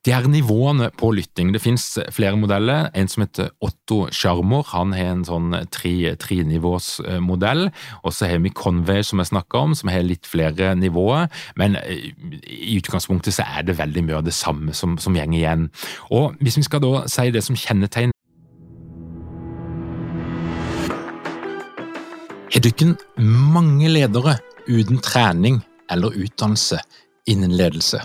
De 0.04 0.12
her 0.12 0.26
nivåene 0.28 0.90
på 1.00 1.08
lytting, 1.16 1.54
det 1.54 1.62
finnes 1.64 1.86
flere 2.12 2.36
modeller. 2.36 2.90
En 2.92 3.08
som 3.08 3.22
heter 3.22 3.48
Otto 3.64 4.02
Sjarmor. 4.12 4.66
han 4.68 4.92
har 4.92 5.14
en 5.14 5.24
sånn 5.24 5.54
trenivåsmodell. 5.72 7.70
Og 8.04 8.12
så 8.12 8.28
har 8.28 8.42
vi 8.44 8.52
Conway, 8.52 9.00
som 9.02 9.18
jeg 9.18 9.32
snakka 9.32 9.58
om, 9.64 9.74
som 9.74 9.88
har 9.88 10.04
litt 10.04 10.26
flere 10.28 10.74
nivåer. 10.76 11.32
Men 11.56 11.76
eh, 11.80 12.12
i 12.44 12.76
utgangspunktet 12.76 13.32
så 13.32 13.48
er 13.48 13.64
det 13.64 13.78
veldig 13.78 14.04
mye 14.04 14.20
av 14.20 14.28
det 14.28 14.36
samme 14.36 14.76
som, 14.76 14.98
som 15.00 15.16
gjenger 15.16 15.38
igjen. 15.38 15.70
Og 16.12 16.36
hvis 16.44 16.60
vi 16.60 16.68
skal 16.68 16.84
da 16.84 17.06
si 17.08 17.30
det 17.32 17.44
som 17.44 17.56
kjennetegn 17.56 18.12
Har 22.54 22.60
dere 22.62 22.94
mange 23.18 23.88
ledere 23.88 24.36
uten 24.68 25.00
trening 25.02 25.62
eller 25.90 26.12
utdannelse 26.12 26.78
innen 27.26 27.56
ledelse? 27.56 28.04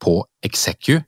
på 0.00 0.20
execu.no. 0.44 1.04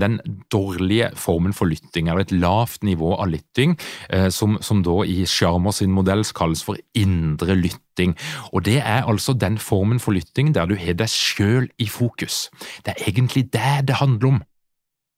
den 0.00 0.20
dårlige 0.52 1.10
formen 1.16 1.54
for 1.56 1.70
lytting, 1.70 2.08
eller 2.08 2.26
et 2.26 2.34
lavt 2.34 2.84
nivå 2.86 3.14
av 3.16 3.30
lytting, 3.32 3.76
eh, 4.10 4.28
som, 4.28 4.58
som, 4.60 4.82
da 4.86 5.02
i 5.08 5.24
Sjarmer 5.28 5.74
sin 5.74 5.94
modell 5.94 6.24
kalles 6.36 6.64
for 6.66 6.80
indre 6.94 7.56
lytting. 7.58 8.16
Og 8.52 8.64
Det 8.66 8.78
er 8.82 9.06
altså 9.06 9.32
den 9.32 9.58
formen 9.58 10.00
for 10.00 10.16
lytting 10.16 10.54
der 10.54 10.66
du 10.66 10.76
har 10.76 10.98
deg 10.98 11.08
sjøl 11.08 11.70
i 11.78 11.88
fokus. 11.88 12.50
Det 12.84 12.94
er 12.94 13.08
egentlig 13.08 13.48
det 13.52 13.88
det 13.88 14.00
handler 14.02 14.36
om. 14.36 14.42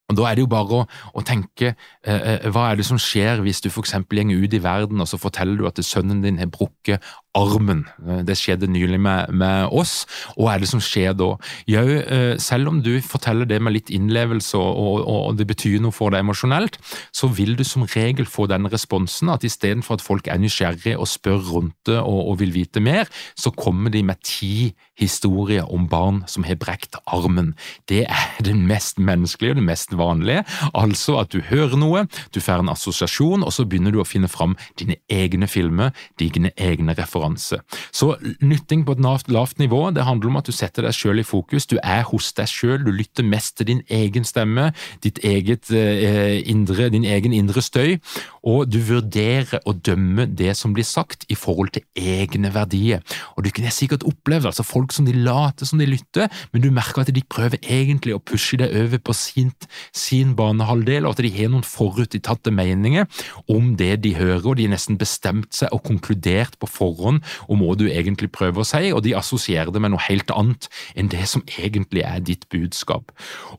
Og 0.08 0.16
Da 0.16 0.24
er 0.24 0.38
det 0.38 0.44
jo 0.46 0.48
bare 0.48 0.76
å, 0.78 0.84
å 0.88 1.22
tenke 1.26 1.74
eh, 1.74 2.14
eh 2.16 2.46
hva 2.48 2.70
er 2.70 2.78
det 2.80 2.86
som 2.88 3.00
skjer 3.00 3.42
hvis 3.44 3.60
du 3.60 3.68
f.eks. 3.68 3.92
går 4.08 4.30
ut 4.32 4.54
i 4.56 4.62
verden 4.64 5.00
og 5.04 5.08
så 5.08 5.20
forteller 5.20 5.60
du 5.60 5.66
at 5.68 5.84
sønnen 5.84 6.22
din 6.24 6.38
har 6.40 6.48
brukket 6.48 7.04
armen. 7.36 7.84
Det 8.26 8.36
skjedde 8.38 8.70
nylig 8.70 8.98
med, 9.00 9.32
med, 9.36 9.68
oss. 9.74 10.06
Og 10.36 10.46
hva 10.46 10.54
er 10.54 10.62
det 10.62 10.70
som 10.70 10.82
skjer 10.82 11.14
da? 11.16 11.34
Jo, 11.68 11.82
eh, 11.84 12.34
selv 12.40 12.70
om 12.72 12.80
du 12.84 12.94
forteller 13.04 13.48
det 13.48 13.60
med 13.62 13.74
litt 13.76 13.92
innlevelse 13.94 14.56
og, 14.58 14.78
og, 14.78 15.02
og 15.28 15.38
det 15.38 15.48
betyr 15.50 15.78
noe 15.84 15.94
for 15.94 16.14
deg 16.14 16.24
emosjonelt, 16.24 16.78
så 17.12 17.28
vil 17.28 17.54
du 17.58 17.64
som 17.68 17.86
regel 17.92 18.28
få 18.28 18.48
den 18.50 18.68
responsen 18.72 19.30
at 19.32 19.44
istedenfor 19.46 19.98
at 19.98 20.04
folk 20.04 20.28
er 20.28 20.40
nysgjerrige 20.40 20.98
og 20.98 21.10
spør 21.10 21.42
rundt 21.52 21.76
det 21.88 21.98
og, 22.00 22.20
og 22.32 22.40
vil 22.42 22.54
vite 22.56 22.82
mer, 22.82 23.10
så 23.38 23.52
kommer 23.54 23.92
de 23.92 24.02
med 24.08 24.22
ti 24.24 24.72
historier 24.98 25.68
om 25.70 25.86
barn 25.90 26.24
som 26.26 26.46
har 26.48 26.58
brekt 26.58 26.96
armen. 27.06 27.52
Det 27.86 28.02
er 28.08 28.42
det 28.42 28.56
mest 28.56 28.98
menneskelige 28.98 29.54
og 29.54 29.60
det 29.60 29.68
mest 29.68 29.94
vanlige. 29.94 30.42
Altså 30.74 31.20
at 31.20 31.30
du 31.34 31.38
hører 31.44 31.78
noe, 31.78 32.06
du 32.34 32.40
får 32.42 32.64
en 32.64 32.72
assosiasjon, 32.72 33.44
og 33.46 33.54
så 33.54 33.66
begynner 33.68 33.94
du 33.94 34.00
å 34.02 34.08
finne 34.08 34.30
fram 34.30 34.56
dine 34.80 34.98
egne 35.12 35.46
filmer, 35.50 35.94
dine 36.18 36.50
egne 36.58 36.96
referanser 36.98 37.17
differanse. 37.18 37.60
Så 37.92 38.16
lytting 38.40 38.84
på 38.86 38.92
et 38.92 39.02
lavt, 39.02 39.28
lavt 39.28 39.58
nivå 39.58 39.90
det 39.94 40.04
handler 40.04 40.28
om 40.28 40.38
at 40.40 40.46
du 40.46 40.52
setter 40.52 40.86
deg 40.86 40.94
selv 40.94 41.20
i 41.20 41.26
fokus, 41.26 41.66
du 41.66 41.78
er 41.82 42.04
hos 42.08 42.32
deg 42.32 42.48
selv, 42.48 42.84
du 42.86 42.92
lytter 42.92 43.24
mest 43.24 43.56
til 43.58 43.66
din 43.66 43.82
egen 43.90 44.24
stemme, 44.24 44.72
ditt 45.02 45.18
eget 45.24 45.70
eh, 45.70 46.42
indre, 46.48 46.88
din 46.90 47.04
egen 47.04 47.32
indre 47.32 47.62
støy, 47.62 47.98
og 48.42 48.68
du 48.70 48.78
vurderer 48.80 49.60
å 49.66 49.74
dømme 49.74 50.26
det 50.26 50.54
som 50.56 50.72
blir 50.74 50.86
sagt 50.86 51.26
i 51.28 51.36
forhold 51.36 51.72
til 51.74 51.84
egne 51.96 52.52
verdier. 52.54 53.02
Og 53.36 53.44
Du 53.44 53.50
kunne 53.54 53.72
sikkert 53.72 54.04
opplevd 54.04 54.50
altså 54.50 54.62
folk 54.62 54.92
som 54.92 55.06
de 55.06 55.14
later 55.16 55.66
som 55.66 55.80
de 55.80 55.86
lytter, 55.88 56.28
men 56.52 56.62
du 56.62 56.70
merker 56.70 57.02
at 57.02 57.12
de 57.14 57.22
prøver 57.24 57.58
egentlig 57.64 58.14
å 58.14 58.22
pushe 58.22 58.58
deg 58.60 58.74
over 58.76 59.00
på 59.00 59.14
sin, 59.16 59.52
sin 59.92 60.34
banehalvdel, 60.36 61.06
og 61.06 61.16
at 61.16 61.24
de 61.24 61.32
har 61.32 61.50
noen 61.52 61.66
forutinntatte 61.66 62.52
meninger 62.54 63.08
om 63.48 63.74
det 63.78 64.02
de 64.04 64.14
hører, 64.18 64.44
og 64.44 64.58
de 64.58 64.68
har 64.68 64.74
nesten 64.74 64.98
bestemt 65.00 65.54
seg 65.56 65.72
og 65.74 65.82
konkludert 65.88 66.58
på 66.60 66.68
forhånd 66.68 67.07
om 67.10 67.62
må 67.62 67.72
du 67.78 67.86
egentlig 67.88 68.30
prøve 68.34 68.62
å 68.62 68.68
si, 68.68 68.92
og 68.92 69.02
de 69.06 69.16
assosierer 69.18 69.72
det 69.74 69.82
med 69.82 69.94
noe 69.94 70.04
helt 70.08 70.30
annet 70.34 70.68
enn 70.98 71.10
det 71.12 71.24
som 71.30 71.44
egentlig 71.56 72.04
er 72.06 72.22
ditt 72.24 72.46
budskap. 72.52 73.10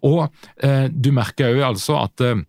Og 0.05 0.27
eh, 0.63 0.87
du 0.91 1.11
merker 1.15 1.53
òg 1.53 1.65
altså 1.73 1.99
at 2.03 2.23
eh, 2.25 2.45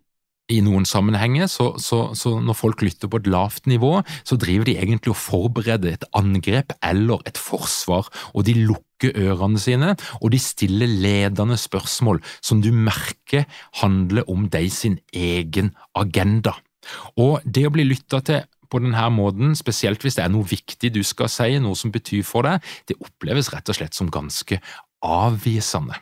i 0.51 0.59
noen 0.63 0.85
sammenhenger, 0.87 1.47
så, 1.51 1.71
så, 1.81 2.11
så, 2.17 2.35
når 2.43 2.57
folk 2.57 2.83
lytter 2.83 3.11
på 3.11 3.21
et 3.21 3.29
lavt 3.31 3.67
nivå, 3.71 3.93
så 4.27 4.37
driver 4.39 4.67
de 4.67 4.77
egentlig 4.79 5.13
og 5.13 5.19
forbereder 5.21 5.93
et 5.93 6.07
angrep 6.17 6.75
eller 6.83 7.23
et 7.29 7.39
forsvar, 7.39 8.09
og 8.35 8.47
de 8.47 8.57
lukker 8.59 9.15
ørene 9.17 9.61
sine, 9.61 9.95
og 10.19 10.33
de 10.33 10.41
stiller 10.41 10.91
ledende 10.91 11.57
spørsmål 11.59 12.21
som 12.43 12.61
du 12.63 12.71
merker 12.75 13.47
handler 13.81 14.27
om 14.31 14.49
deg 14.51 14.69
sin 14.73 14.99
egen 15.15 15.73
agenda. 15.97 16.57
Og 17.21 17.39
det 17.45 17.67
å 17.67 17.73
bli 17.73 17.87
lytta 17.87 18.21
til 18.25 18.43
på 18.71 18.81
denne 18.83 19.07
måten, 19.13 19.55
spesielt 19.59 20.03
hvis 20.03 20.17
det 20.17 20.25
er 20.25 20.31
noe 20.33 20.47
viktig 20.47 20.93
du 20.95 21.01
skal 21.07 21.29
si, 21.31 21.57
noe 21.59 21.77
som 21.77 21.91
betyr 21.93 22.23
for 22.27 22.47
deg, 22.47 22.63
det 22.87 22.99
oppleves 23.03 23.51
rett 23.53 23.69
og 23.71 23.77
slett 23.77 23.97
som 23.97 24.11
ganske 24.13 24.61
avvisende. 25.05 25.99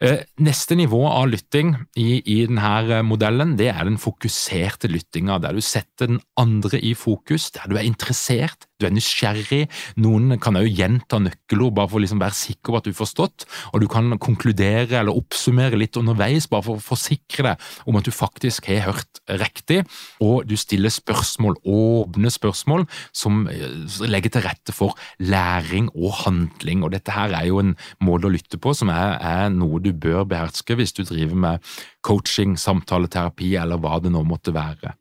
Eh, 0.00 0.22
neste 0.40 0.78
nivå 0.80 1.02
av 1.10 1.26
lytting 1.28 1.74
i, 2.00 2.22
i, 2.24 2.38
denne 2.48 3.02
modellen 3.04 3.52
det 3.58 3.68
er 3.68 3.84
den 3.84 3.98
fokuserte 4.00 4.88
lyttinga, 4.88 5.36
der 5.44 5.58
du 5.58 5.60
setter 5.60 6.08
den 6.08 6.22
andre 6.40 6.80
i 6.80 6.94
fokus, 6.96 7.50
der 7.52 7.68
du 7.68 7.76
er 7.76 7.84
interessert, 7.84 8.69
du 8.80 8.86
er 8.88 8.94
nysgjerrig. 8.94 9.66
Noen 10.00 10.38
kan 10.42 10.58
også 10.58 10.72
gjenta 10.80 11.20
nøkkelord 11.22 11.76
bare 11.76 11.90
for 11.90 12.00
å 12.00 12.04
liksom 12.04 12.22
være 12.22 12.38
sikker 12.38 12.72
på 12.72 12.80
at 12.80 12.88
du 12.88 12.92
har 12.92 13.00
forstått, 13.00 13.46
og 13.72 13.82
du 13.82 13.88
kan 13.90 14.16
konkludere 14.22 15.00
eller 15.00 15.16
oppsummere 15.16 15.78
litt 15.78 15.98
underveis 16.00 16.48
bare 16.50 16.66
for 16.66 16.80
å 16.80 16.84
forsikre 16.84 17.50
deg 17.50 17.90
om 17.90 17.98
at 18.00 18.08
du 18.08 18.12
faktisk 18.14 18.70
har 18.70 18.88
hørt 18.88 19.22
riktig, 19.40 19.82
og 20.24 20.48
du 20.48 20.56
stiller 20.58 20.92
spørsmål, 20.92 21.58
åpne 21.64 22.32
spørsmål, 22.32 22.86
som 23.16 23.44
eh, 23.50 23.76
legger 24.10 24.34
til 24.34 24.46
rette 24.46 24.74
for 24.74 24.96
læring 25.22 25.90
og 25.94 26.22
handling. 26.24 26.84
Og 26.84 26.94
dette 26.94 27.14
her 27.14 27.34
er 27.36 27.50
jo 27.50 27.60
en 27.62 27.76
måte 28.04 28.28
å 28.28 28.34
lytte 28.34 28.60
på 28.60 28.74
som 28.76 28.92
er, 28.94 29.18
er 29.20 29.52
noe 29.54 29.82
du 29.82 29.92
bør 29.92 30.26
beherske 30.28 30.76
hvis 30.78 30.94
du 30.96 31.04
driver 31.04 31.38
med 31.46 31.70
coaching, 32.06 32.56
samtaleterapi 32.60 33.54
eller 33.60 33.80
hva 33.80 34.00
det 34.02 34.12
nå 34.14 34.24
måtte 34.26 34.54
være. 34.56 34.96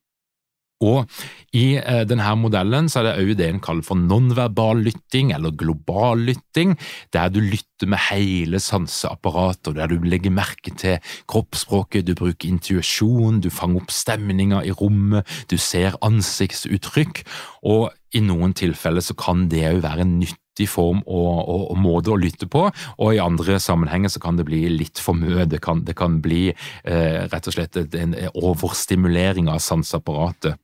Og 0.80 1.10
i 1.56 1.74
eh, 1.76 2.04
denne 2.08 2.30
modellen 2.40 2.88
så 2.92 3.02
er 3.02 3.10
det 3.10 3.16
også 3.20 3.38
det 3.40 3.48
en 3.50 3.62
kaller 3.64 3.84
for 3.84 4.00
nonverbal 4.00 4.84
lytting, 4.86 5.34
eller 5.36 5.56
global 5.60 6.24
lytting, 6.30 6.78
der 7.14 7.32
du 7.34 7.42
lytter 7.44 7.90
med 7.90 8.00
hele 8.10 8.62
sanseapparatet, 8.64 9.76
der 9.76 9.92
du 9.92 10.00
legger 10.08 10.32
merke 10.32 10.72
til 10.80 11.00
kroppsspråket, 11.28 12.08
du 12.08 12.16
bruker 12.16 12.48
intuisjon, 12.48 13.42
du 13.44 13.50
fanger 13.52 13.84
opp 13.84 13.92
stemninger 13.92 14.70
i 14.70 14.76
rommet, 14.76 15.28
du 15.52 15.58
ser 15.60 16.00
ansiktsuttrykk, 16.06 17.26
og 17.68 17.90
i 18.16 18.22
noen 18.24 18.56
tilfeller 18.58 19.04
så 19.06 19.16
kan 19.20 19.50
det 19.52 19.66
òg 19.70 19.84
være 19.84 20.06
en 20.06 20.16
nyttig 20.22 20.70
form 20.72 21.04
og, 21.06 21.44
og, 21.44 21.66
og, 21.74 21.78
måte 21.80 22.14
å 22.14 22.18
lytte 22.20 22.48
på, 22.52 22.66
og 22.72 23.12
i 23.14 23.22
andre 23.24 23.60
sammenhenger 23.62 24.12
så 24.16 24.22
kan 24.24 24.40
det 24.40 24.48
bli 24.48 24.64
litt 24.72 25.02
for 25.02 25.18
mye. 25.18 25.46
Det 25.50 25.62
kan, 25.64 25.84
det 25.88 25.98
kan 26.00 26.18
bli 26.24 26.50
eh, 26.50 27.20
rett 27.30 27.52
og 27.52 27.56
slett 27.56 27.78
en 28.00 28.18
overstimulering 28.34 29.52
av 29.52 29.62
sanseapparatet. 29.64 30.60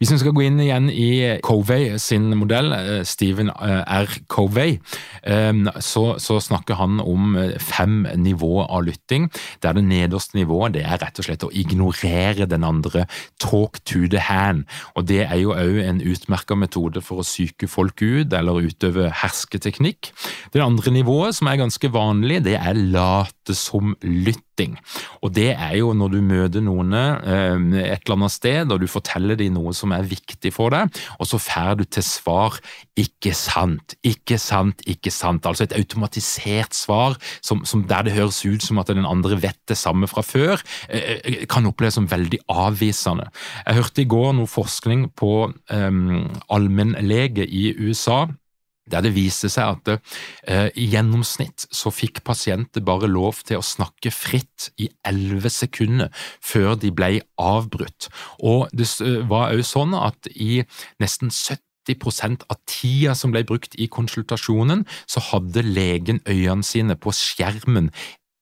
Hvis 0.00 0.12
vi 0.14 0.18
skal 0.20 0.34
gå 0.34 0.44
inn 0.46 0.60
igjen 0.62 0.88
i 0.90 1.38
Covey 1.44 1.98
sin 2.00 2.30
modell, 2.38 2.72
eh, 2.74 3.02
Stephen 3.06 3.50
eh, 3.52 3.82
R. 3.84 4.10
Covey, 4.32 4.78
eh, 5.22 5.52
så, 5.84 6.04
så, 6.18 6.38
snakker 6.40 6.78
han 6.80 7.00
om 7.04 7.36
fem 7.60 8.06
nivåer 8.16 8.70
av 8.72 8.86
lytting, 8.88 9.28
der 9.62 9.76
det 9.76 9.84
nederste 9.84 10.38
nivået 10.38 10.74
det 10.78 10.86
er 10.88 11.02
rett 11.02 11.20
og 11.20 11.26
slett 11.26 11.44
å 11.46 11.52
ignorere 11.52 12.48
den 12.48 12.64
andre, 12.66 13.04
talk 13.42 13.78
to 13.84 14.06
the 14.10 14.22
hand. 14.24 14.64
Og 14.96 15.06
Det 15.10 15.24
er 15.26 15.36
jo 15.42 15.52
òg 15.54 15.80
en 15.84 16.00
utmerka 16.00 16.56
metode 16.56 17.02
for 17.04 17.20
å 17.20 17.26
psyke 17.26 17.68
folk 17.68 18.00
ut 18.00 18.32
eller 18.32 18.64
utøve 18.64 19.10
hersketeknikk. 19.22 20.12
Det 20.54 20.64
andre 20.64 20.94
nivået, 20.94 21.36
som 21.36 21.50
er 21.50 21.60
ganske 21.60 21.92
vanlig, 21.92 22.40
det 22.46 22.56
er 22.56 22.78
late 23.50 23.58
som 23.58 23.94
lytting. 24.02 24.76
Og 25.22 25.32
det 25.34 25.54
er 25.54 25.76
jo 25.78 25.92
når 25.94 26.14
du 26.14 26.20
møter 26.22 26.62
noen 26.64 26.92
eh, 26.94 27.56
et 27.90 28.04
eller 28.04 28.16
annet 28.16 28.32
sted, 28.32 28.70
og 28.70 28.80
du 28.80 28.86
forteller 28.86 29.36
dem 29.36 29.54
noe 29.54 29.72
som 29.74 29.92
er 29.92 30.06
viktig 30.06 30.52
for 30.52 30.70
deg, 30.70 30.90
og 31.18 31.26
så 31.26 31.38
får 31.38 31.80
du 31.80 31.84
til 31.84 32.02
svar 32.02 32.58
'ikke 32.96 33.32
sant', 33.32 33.94
'ikke 34.04 34.38
sant', 34.38 34.82
'ikke 34.86 35.10
sant'. 35.10 35.46
Altså 35.46 35.64
et 35.64 35.76
automatisert 35.76 36.74
svar 36.74 37.16
som, 37.42 37.64
som 37.64 37.84
der 37.84 38.02
det 38.02 38.12
høres 38.12 38.44
ut 38.44 38.62
som 38.62 38.78
at 38.78 38.88
den 38.88 39.06
andre 39.06 39.40
vet 39.40 39.58
det 39.68 39.78
samme 39.78 40.06
fra 40.06 40.22
før, 40.22 40.60
eh, 40.88 41.20
eh, 41.24 41.46
kan 41.46 41.66
oppleves 41.66 41.94
som 41.94 42.10
veldig 42.10 42.38
avvisende. 42.48 43.30
Jeg 43.66 43.74
hørte 43.74 44.02
i 44.02 44.08
går 44.08 44.32
noe 44.34 44.46
forskning 44.46 45.10
på 45.16 45.52
um, 45.70 46.30
allmennlege 46.50 47.46
i 47.46 47.74
USA 47.78 48.26
der 48.90 49.04
det 49.06 49.14
viste 49.16 49.50
seg 49.52 49.76
at 49.76 49.92
eh, 49.94 50.68
i 50.78 50.88
gjennomsnitt 50.92 51.66
så 51.70 51.92
fikk 51.94 52.22
pasienter 52.26 52.84
bare 52.84 53.10
lov 53.10 53.42
til 53.46 53.60
å 53.60 53.66
snakke 53.66 54.12
fritt 54.14 54.70
i 54.80 54.90
elleve 55.06 55.50
sekunder 55.52 56.12
før 56.42 56.76
de 56.80 56.92
ble 56.94 57.20
avbrutt. 57.40 58.10
Og 58.42 58.68
det 58.76 58.88
eh, 59.04 59.20
var 59.30 59.54
òg 59.54 59.64
sånn 59.66 59.96
at 59.98 60.30
i 60.34 60.62
nesten 61.02 61.32
70% 61.32 62.46
av 62.50 62.60
tida 62.68 63.16
som 63.18 63.32
ble 63.34 63.42
brukt 63.48 63.76
i 63.80 63.88
konsultasjonen, 63.90 64.84
så 65.10 65.22
hadde 65.32 65.66
legen 65.66 66.20
øynene 66.28 66.66
sine 66.66 66.98
på 66.98 67.14
skjermen 67.16 67.90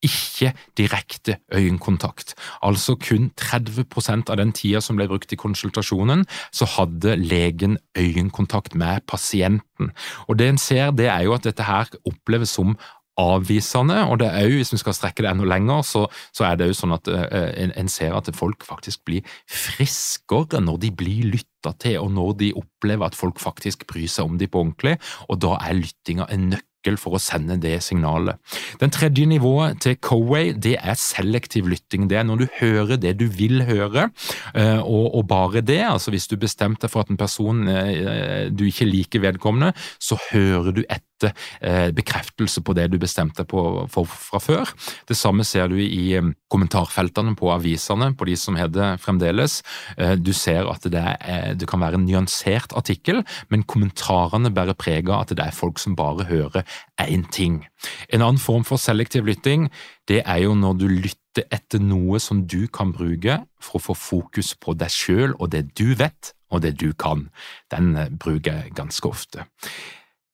ikke 0.05 0.53
direkte 0.79 1.39
øyekontakt. 1.55 2.35
Altså 2.63 2.95
kun 2.95 3.31
30% 3.41 4.31
av 4.31 4.39
den 4.39 4.53
tida 4.53 4.81
som 4.85 4.99
ble 4.99 5.09
brukt 5.11 5.33
i 5.33 5.41
konsultasjonen, 5.41 6.27
så 6.53 6.69
hadde 6.79 7.17
legen 7.17 7.79
øyekontakt 7.99 8.75
med 8.75 9.01
pasienten. 9.07 9.93
Og 10.29 10.39
Det 10.39 10.49
en 10.49 10.59
ser, 10.59 10.91
det 10.91 11.07
er 11.07 11.23
jo 11.23 11.35
at 11.35 11.45
dette 11.45 11.63
her 11.63 11.91
oppleves 12.07 12.49
som 12.55 12.77
avvisende, 13.19 13.99
og 14.07 14.21
det 14.21 14.29
er 14.31 14.47
jo, 14.47 14.61
hvis 14.61 14.73
vi 14.73 14.79
skal 14.79 14.95
strekke 14.95 15.25
det 15.25 15.31
enda 15.33 15.47
lenger, 15.51 15.83
så, 15.83 16.05
så 16.35 16.47
er 16.47 16.59
det 16.59 16.69
jo 16.71 16.77
sånn 16.79 16.95
at 16.95 17.11
uh, 17.11 17.25
en, 17.51 17.73
en, 17.75 17.91
ser 17.91 18.15
at 18.15 18.31
folk 18.37 18.63
faktisk 18.67 19.03
blir 19.09 19.27
friskere 19.51 20.63
når 20.63 20.79
de 20.85 20.93
blir 20.95 21.27
lytta 21.35 21.75
til, 21.83 21.99
og 22.05 22.13
når 22.15 22.37
de 22.45 22.53
opplever 22.61 23.09
at 23.09 23.19
folk 23.19 23.43
faktisk 23.43 23.89
bryr 23.91 24.07
seg 24.07 24.31
om 24.31 24.39
dem 24.39 24.53
på 24.53 24.63
ordentlig, 24.63 24.97
og 25.27 25.43
da 25.43 25.57
er 25.59 25.81
lyttinga 25.81 26.29
en 26.31 26.51
nøkkel 26.55 26.68
for 26.99 27.17
å 27.17 27.21
sende 27.21 27.59
det 27.61 27.83
signalet. 27.83 28.39
Den 28.81 28.93
tredje 28.95 29.27
nivået 29.27 29.81
til 29.83 29.97
Coway 29.97 30.53
det 30.55 30.77
er 30.79 30.95
selektiv 30.95 31.67
lytting. 31.69 32.09
Det 32.09 32.19
er 32.19 32.25
når 32.25 32.45
du 32.45 32.47
hører 32.61 32.97
det 32.97 33.17
du 33.19 33.27
vil 33.27 33.65
høre, 33.67 34.09
eh, 34.55 34.79
og, 34.79 35.15
og 35.19 35.27
bare 35.29 35.61
det. 35.61 35.83
altså 35.85 36.11
Hvis 36.11 36.29
du 36.29 36.37
bestemte 36.37 36.89
for 36.89 37.01
at 37.01 37.11
en 37.11 37.19
person 37.19 37.67
eh, 37.69 38.49
du 38.51 38.65
ikke 38.65 38.89
liker 38.89 39.21
vedkommende, 39.21 39.73
så 39.99 40.19
hører 40.31 40.73
du 40.73 40.85
etter 40.89 41.08
Eh, 41.27 41.91
bekreftelse 41.95 42.63
på 42.63 42.75
det 42.79 42.89
du 42.93 42.99
bestemte 43.01 43.43
deg 43.43 43.51
for, 43.91 44.07
fra 44.07 44.41
før. 44.43 44.71
Det 45.09 45.17
samme 45.19 45.47
ser 45.47 45.71
du 45.73 45.79
i 45.81 46.15
eh, 46.17 46.31
kommentarfeltene 46.53 47.35
på 47.39 47.51
avisene, 47.53 48.13
på 48.15 48.29
de 48.29 48.37
som 48.39 48.59
heter 48.59 49.01
fremdeles. 49.03 49.61
Eh, 49.97 50.15
du 50.15 50.33
ser 50.37 50.69
at 50.71 50.87
det, 50.87 51.03
er, 51.03 51.55
det, 51.59 51.69
kan 51.71 51.83
være 51.83 51.99
en 51.99 52.07
nyansert 52.07 52.75
artikkel, 52.79 53.25
men 53.51 53.67
kommentarene 53.67 54.53
bærer 54.55 54.79
preg 54.79 55.11
av 55.11 55.27
at 55.27 55.35
det 55.35 55.45
er 55.45 55.57
folk 55.57 55.83
som 55.83 55.99
bare 55.99 56.29
hører 56.31 56.67
én 57.03 57.27
ting. 57.35 57.65
En 58.13 58.23
annen 58.23 58.43
form 58.43 58.67
for 58.67 58.81
selektiv 58.81 59.27
lytting 59.27 59.69
det 60.09 60.23
er 60.25 60.43
jo 60.47 60.55
når 60.57 60.79
du 60.79 60.89
lytter 60.89 61.45
etter 61.55 61.83
noe 61.83 62.19
som 62.23 62.47
du 62.49 62.67
kan 62.73 62.91
bruke 62.95 63.43
for 63.63 63.79
å 63.79 63.85
få 63.91 63.95
fokus 63.99 64.55
på 64.59 64.75
deg 64.79 64.91
sjøl 64.91 65.37
og 65.37 65.53
det 65.53 65.69
du 65.79 65.93
vet 65.99 66.33
og 66.49 66.63
det 66.65 66.79
du 66.81 66.93
kan. 66.97 67.29
Den 67.71 67.93
bruker 68.19 68.63
jeg 68.63 68.77
ganske 68.79 69.11
ofte. 69.11 69.45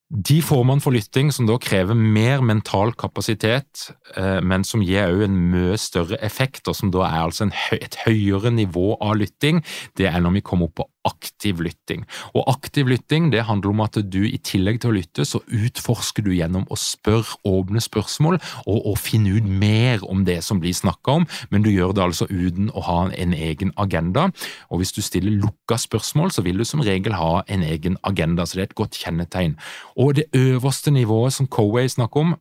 De 0.09 0.37
formene 0.45 0.83
for 0.83 0.93
lytting 0.93 1.31
som 1.33 1.47
da 1.49 1.55
krever 1.57 1.97
mer 1.97 2.43
mental 2.45 2.93
kapasitet, 2.93 3.87
eh, 4.15 4.37
men 4.41 4.63
som 4.63 4.83
gir 4.85 5.09
også 5.09 5.25
en 5.25 5.39
mye 5.49 5.77
større 5.81 6.19
effekt, 6.21 6.67
og 6.69 6.77
som 6.77 6.91
da 6.93 7.07
er 7.07 7.23
altså 7.23 7.49
et 7.73 7.97
høyere 8.05 8.53
nivå 8.53 8.99
av 9.01 9.17
lytting, 9.17 9.63
det 9.97 10.11
er 10.11 10.21
når 10.21 10.37
vi 10.37 10.45
kommer 10.45 10.69
opp 10.69 10.77
på 10.83 10.89
aktiv 11.07 11.61
lytting. 11.63 12.05
Og 12.33 12.45
aktiv 12.51 12.89
lytting 12.89 13.29
det 13.33 13.45
handler 13.47 13.73
om 13.73 13.83
at 13.85 13.99
du 14.11 14.21
i 14.27 14.39
tillegg 14.41 14.81
til 14.81 14.91
å 14.91 14.97
lytte, 14.97 15.25
så 15.27 15.41
utforsker 15.45 16.25
du 16.25 16.31
gjennom 16.35 16.65
å 16.69 16.77
spørre 16.79 17.39
åpne 17.47 17.81
spørsmål 17.83 18.39
og, 18.65 18.79
og 18.79 18.97
finne 19.01 19.35
ut 19.37 19.47
mer 19.47 20.03
om 20.09 20.25
det 20.27 20.41
som 20.45 20.61
blir 20.61 20.75
snakka 20.75 21.19
om, 21.21 21.27
men 21.51 21.65
du 21.65 21.71
gjør 21.71 21.95
det 21.95 22.05
altså 22.05 22.29
uten 22.29 22.71
å 22.73 22.83
ha 22.87 22.99
en 23.13 23.35
egen 23.35 23.73
agenda. 23.81 24.29
Og 24.69 24.81
hvis 24.81 24.95
du 24.95 25.01
stiller 25.05 25.35
lukka 25.41 25.77
spørsmål, 25.81 26.33
så 26.33 26.45
vil 26.45 26.61
du 26.61 26.67
som 26.67 26.83
regel 26.85 27.17
ha 27.17 27.43
en 27.51 27.65
egen 27.65 27.99
agenda, 28.03 28.45
så 28.45 28.59
det 28.59 28.65
er 28.65 28.71
et 28.71 28.79
godt 28.81 28.99
kjennetegn. 29.01 29.55
Og 29.99 30.15
det 30.19 30.29
øverste 30.35 30.93
nivået 30.93 31.35
som 31.35 31.49
Coway 31.51 31.89
snakker 31.91 32.25
om, 32.25 32.35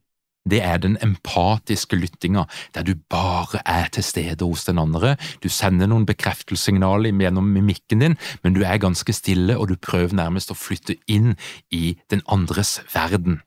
det 0.50 0.60
er 0.62 0.78
den 0.78 0.98
empatiske 1.02 1.96
lyttinga, 1.96 2.44
der 2.74 2.82
du 2.84 2.94
bare 3.10 3.62
er 3.66 3.88
til 3.92 4.04
stede 4.04 4.44
hos 4.44 4.64
den 4.64 4.78
andre. 4.78 5.16
Du 5.42 5.48
sender 5.48 5.88
noen 5.88 6.06
bekreftelsessignaler 6.06 7.14
gjennom 7.16 7.48
mimikken 7.54 8.04
din, 8.04 8.18
men 8.42 8.54
du 8.54 8.62
er 8.62 8.82
ganske 8.82 9.12
stille, 9.12 9.58
og 9.58 9.68
du 9.68 9.76
prøver 9.76 10.14
nærmest 10.14 10.52
å 10.52 10.58
flytte 10.58 10.98
inn 11.08 11.34
i 11.72 11.96
den 12.10 12.22
andres 12.28 12.80
verden. 12.94 13.40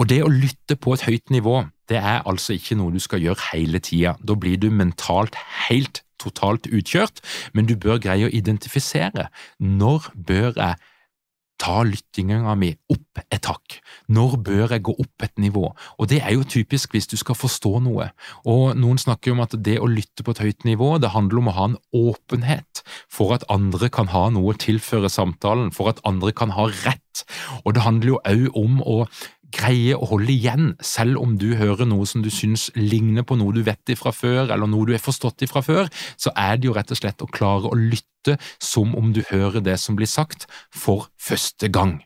Og 0.00 0.08
det 0.08 0.22
å 0.24 0.32
lytte 0.32 0.78
på 0.80 0.94
et 0.96 1.04
høyt 1.04 1.30
nivå, 1.30 1.66
det 1.88 2.00
er 2.00 2.24
altså 2.24 2.56
ikke 2.56 2.78
noe 2.80 2.94
du 2.94 3.00
skal 3.02 3.20
gjøre 3.20 3.52
hele 3.52 3.82
tida. 3.84 4.16
Da 4.24 4.34
blir 4.34 4.56
du 4.56 4.70
mentalt 4.72 5.36
helt 5.68 6.00
totalt 6.22 6.68
utkjørt, 6.70 7.20
men 7.52 7.68
du 7.68 7.74
bør 7.76 8.00
greie 8.00 8.28
å 8.28 8.32
identifisere 8.32 9.28
når 9.58 10.08
bør 10.14 10.56
jeg 10.56 10.78
ta 11.62 11.82
lyttinga 11.86 12.56
mi 12.58 12.72
opp 12.90 13.22
et 13.30 13.46
hakk? 13.46 13.78
Når 14.12 14.36
bør 14.44 14.74
jeg 14.74 14.84
gå 14.88 14.94
opp 15.04 15.26
et 15.26 15.38
nivå? 15.38 15.68
Og 15.98 16.08
Det 16.10 16.20
er 16.22 16.34
jo 16.34 16.42
typisk 16.44 16.92
hvis 16.96 17.06
du 17.06 17.16
skal 17.16 17.38
forstå 17.38 17.78
noe. 17.86 18.10
Og 18.44 18.74
Noen 18.76 18.98
snakker 18.98 19.30
jo 19.30 19.36
om 19.38 19.44
at 19.44 19.54
det 19.54 19.78
å 19.78 19.90
lytte 19.90 20.26
på 20.26 20.34
et 20.34 20.42
høyt 20.42 20.66
nivå, 20.68 20.98
det 20.98 21.14
handler 21.14 21.38
om 21.38 21.52
å 21.52 21.56
ha 21.56 21.68
en 21.70 21.78
åpenhet 21.94 22.82
for 23.08 23.34
at 23.36 23.46
andre 23.52 23.88
kan 23.92 24.10
ha 24.12 24.28
noe 24.34 24.52
å 24.54 24.58
tilføre 24.58 25.10
samtalen, 25.12 25.70
for 25.72 25.92
at 25.92 26.02
andre 26.08 26.34
kan 26.34 26.52
ha 26.56 26.66
rett. 26.82 27.24
Og 27.64 27.76
det 27.76 27.86
handler 27.86 28.14
jo 28.14 28.22
òg 28.26 28.58
om 28.58 28.82
å 28.82 28.98
greie 29.54 29.96
å 29.96 30.08
holde 30.12 30.32
igjen, 30.34 30.72
selv 30.82 31.20
om 31.22 31.36
du 31.40 31.52
hører 31.60 31.88
noe 31.88 32.06
som 32.08 32.24
du 32.24 32.30
syns 32.32 32.68
ligner 32.78 33.26
på 33.26 33.38
noe 33.40 33.54
du 33.54 33.62
vet 33.66 33.94
ifra 33.94 34.14
før, 34.14 34.48
eller 34.48 34.70
noe 34.70 34.88
du 34.88 34.94
har 34.96 35.02
forstått 35.02 35.46
ifra 35.46 35.64
før, 35.64 35.90
så 36.16 36.34
er 36.38 36.58
det 36.58 36.70
jo 36.70 36.76
rett 36.76 36.92
og 36.94 37.02
slett 37.02 37.24
å 37.24 37.30
klare 37.30 37.70
å 37.70 37.78
lytte 37.78 38.38
som 38.62 38.94
om 38.98 39.12
du 39.14 39.22
hører 39.30 39.64
det 39.64 39.78
som 39.82 39.98
blir 39.98 40.10
sagt, 40.10 40.48
for 40.70 41.10
første 41.20 41.70
gang. 41.72 42.00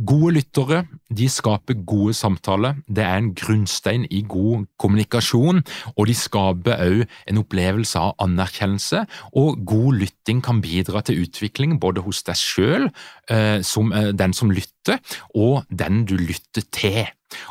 Gode 0.00 0.32
lyttere 0.38 0.84
de 1.12 1.26
skaper 1.28 1.76
gode 1.84 2.14
samtaler, 2.16 2.78
det 2.88 3.04
er 3.04 3.18
en 3.20 3.32
grunnstein 3.36 4.06
i 4.08 4.22
god 4.28 4.64
kommunikasjon, 4.80 5.60
og 5.96 6.08
de 6.08 6.14
skaper 6.16 6.80
også 6.80 7.08
en 7.28 7.40
opplevelse 7.42 8.00
av 8.00 8.14
anerkjennelse, 8.24 9.04
og 9.36 9.60
god 9.68 10.00
lytting 10.00 10.40
kan 10.44 10.62
bidra 10.64 11.02
til 11.04 11.20
utvikling 11.26 11.76
både 11.82 12.04
hos 12.06 12.22
deg 12.24 12.38
selv, 12.40 12.90
eh, 13.28 13.60
eh, 13.60 14.12
den 14.16 14.32
som 14.32 14.50
lytter, 14.50 15.00
og 15.34 15.64
den 15.68 16.04
du 16.06 16.16
lytter 16.16 16.64
til. 16.72 17.04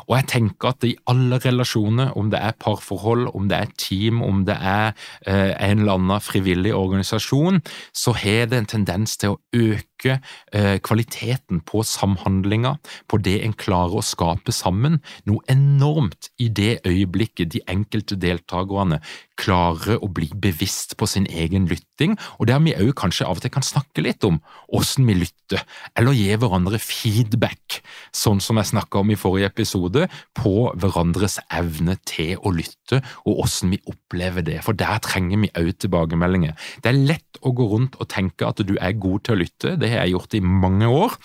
Og 0.08 0.16
jeg 0.18 0.28
tenker 0.34 0.72
at 0.72 0.86
i 0.86 0.94
alle 1.10 1.40
relasjoner, 1.42 2.12
om 2.18 2.30
det 2.32 2.40
er 2.40 2.56
parforhold, 2.60 3.28
om 3.36 3.48
det 3.50 3.58
er 3.58 3.74
team, 3.80 4.22
om 4.22 4.44
det 4.48 4.56
er 4.56 4.92
eh, 5.26 5.52
en 5.56 5.84
eller 5.84 5.98
annen 5.98 6.24
frivillig 6.24 6.74
organisasjon, 6.76 7.60
så 7.92 8.14
har 8.16 8.50
det 8.50 8.60
en 8.60 8.70
tendens 8.74 9.16
til 9.20 9.36
å 9.36 9.40
øke 9.56 10.18
eh, 10.52 10.76
kvaliteten 10.84 11.62
på 11.66 11.84
samhandlinga, 11.86 12.76
på 13.08 13.20
det 13.22 13.38
en 13.44 13.56
klarer 13.56 14.00
å 14.00 14.06
skape 14.06 14.54
sammen, 14.54 15.00
noe 15.28 15.44
enormt 15.52 16.30
i 16.40 16.48
det 16.48 16.80
øyeblikket 16.88 17.54
de 17.54 17.64
enkelte 17.70 18.18
deltakerne 18.20 19.00
klarer 19.40 20.00
å 20.02 20.08
bli 20.12 20.28
bevisst 20.36 20.96
på 21.00 21.08
sin 21.08 21.26
egen 21.30 21.68
lytting, 21.70 22.16
og 22.38 22.50
der 22.50 22.60
vi 22.64 22.76
òg 22.76 22.92
kanskje 22.98 23.26
av 23.28 23.40
og 23.40 23.44
til 23.44 23.54
kan 23.54 23.64
snakke 23.64 24.04
litt 24.04 24.24
om 24.26 24.40
hvordan 24.68 25.08
vi 25.08 25.20
lytter, 25.22 25.64
eller 25.96 26.16
gi 26.16 26.28
hverandre 26.36 26.80
feedback, 26.82 27.69
sånn 28.16 28.42
som 28.42 28.60
jeg 28.60 28.72
snakka 28.72 29.02
om 29.02 29.12
i 29.12 29.18
forrige 29.18 29.50
episode, 29.50 30.06
på 30.36 30.54
hverandres 30.80 31.38
evne 31.48 31.96
til 32.08 32.36
å 32.42 32.52
lytte, 32.54 33.00
og 33.24 33.40
hvordan 33.40 33.74
vi 33.74 33.80
opplever 33.90 34.46
det, 34.46 34.60
for 34.66 34.78
der 34.78 35.00
trenger 35.04 35.44
vi 35.44 35.52
òg 35.58 35.72
tilbakemeldinger. 35.80 36.54
Det 36.82 36.92
er 36.92 37.02
lett 37.14 37.40
å 37.40 37.54
gå 37.56 37.66
rundt 37.70 37.98
og 38.00 38.10
tenke 38.12 38.48
at 38.48 38.62
du 38.66 38.76
er 38.78 38.98
god 39.00 39.26
til 39.26 39.36
å 39.36 39.42
lytte, 39.42 39.74
det 39.80 39.92
har 39.92 40.04
jeg 40.04 40.16
gjort 40.16 40.38
i 40.38 40.44
mange 40.44 40.90
år. 40.90 41.18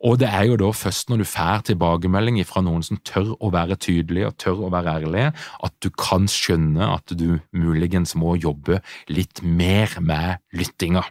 Og 0.00 0.16
det 0.22 0.30
er 0.32 0.46
jo 0.48 0.56
da 0.60 0.70
først 0.72 1.10
når 1.10 1.20
du 1.20 1.28
får 1.28 1.64
tilbakemelding 1.68 2.40
fra 2.48 2.62
noen 2.64 2.84
som 2.86 3.00
tør 3.04 3.34
å 3.36 3.50
være 3.52 3.76
tydelig 3.84 4.24
og 4.30 4.38
tør 4.40 4.62
å 4.64 4.72
være 4.72 4.94
ærlig, 5.00 5.26
at 5.36 5.74
du 5.84 5.90
kan 5.92 6.28
skjønne 6.30 6.88
at 6.94 7.12
du 7.12 7.42
muligens 7.52 8.16
må 8.16 8.38
jobbe 8.40 8.80
litt 9.12 9.42
mer 9.44 9.98
med 10.00 10.40
lyttinga. 10.56 11.04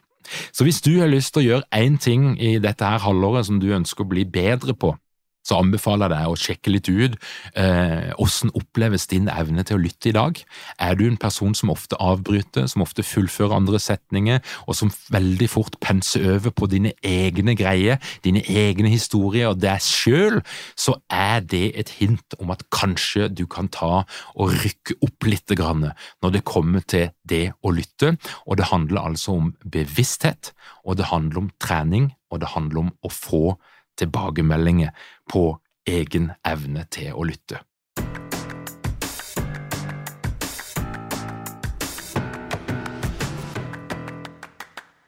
Så 0.51 0.65
hvis 0.67 0.81
du 0.85 0.93
har 0.99 1.11
lyst 1.11 1.33
til 1.33 1.43
å 1.43 1.47
gjøre 1.47 1.85
én 1.85 1.97
ting 2.01 2.33
i 2.41 2.57
dette 2.61 2.85
her 2.85 3.01
halvåret 3.03 3.47
som 3.49 3.59
du 3.61 3.69
ønsker 3.75 4.05
å 4.05 4.11
bli 4.11 4.25
bedre 4.29 4.75
på, 4.77 4.93
så 5.45 5.59
anbefaler 5.63 6.09
jeg 6.09 6.15
deg 6.15 6.31
å 6.31 6.39
sjekke 6.39 6.73
litt 6.73 6.89
ut 6.89 7.15
eh, 7.57 8.11
hvordan 8.17 8.53
oppleves 8.59 9.07
din 9.09 9.29
evne 9.31 9.63
til 9.65 9.77
å 9.77 9.81
lytte 9.81 10.11
i 10.11 10.15
dag. 10.15 10.39
Er 10.81 10.97
du 10.99 11.05
en 11.07 11.19
person 11.19 11.55
som 11.57 11.71
ofte 11.73 11.97
avbryter, 12.01 12.67
som 12.69 12.83
ofte 12.85 13.05
fullfører 13.05 13.55
andre 13.57 13.79
setninger, 13.81 14.41
og 14.67 14.77
som 14.77 14.91
veldig 15.13 15.49
fort 15.51 15.79
penser 15.83 16.27
over 16.35 16.53
på 16.55 16.69
dine 16.71 16.93
egne 17.05 17.55
greier, 17.59 17.99
dine 18.25 18.43
egne 18.43 18.91
historier 18.91 19.51
og 19.51 19.61
deg 19.63 19.81
sjøl, 19.83 20.39
så 20.79 20.97
er 21.13 21.41
det 21.41 21.65
et 21.79 21.95
hint 21.99 22.37
om 22.39 22.53
at 22.53 22.65
kanskje 22.73 23.29
du 23.33 23.45
kan 23.49 23.71
ta 23.73 24.03
og 24.35 24.55
rykke 24.63 24.99
opp 25.05 25.29
litt 25.29 25.47
når 25.49 26.31
det 26.33 26.45
kommer 26.45 26.83
til 26.85 27.09
det 27.25 27.55
å 27.65 27.71
lytte. 27.73 28.13
Og 28.45 28.59
det 28.59 28.69
handler 28.69 29.09
altså 29.09 29.35
om 29.39 29.51
bevissthet, 29.65 30.53
og 30.85 30.99
det 30.99 31.09
handler 31.09 31.45
om 31.45 31.51
trening, 31.61 32.11
og 32.29 32.41
det 32.43 32.53
handler 32.53 32.85
om 32.85 32.91
å 33.01 33.11
få 33.13 33.43
tilbakemeldinger 33.99 34.93
på 35.29 35.51
egen 35.89 36.31
evne 36.47 36.85
til 36.93 37.15
å 37.15 37.25
lytte. 37.27 37.63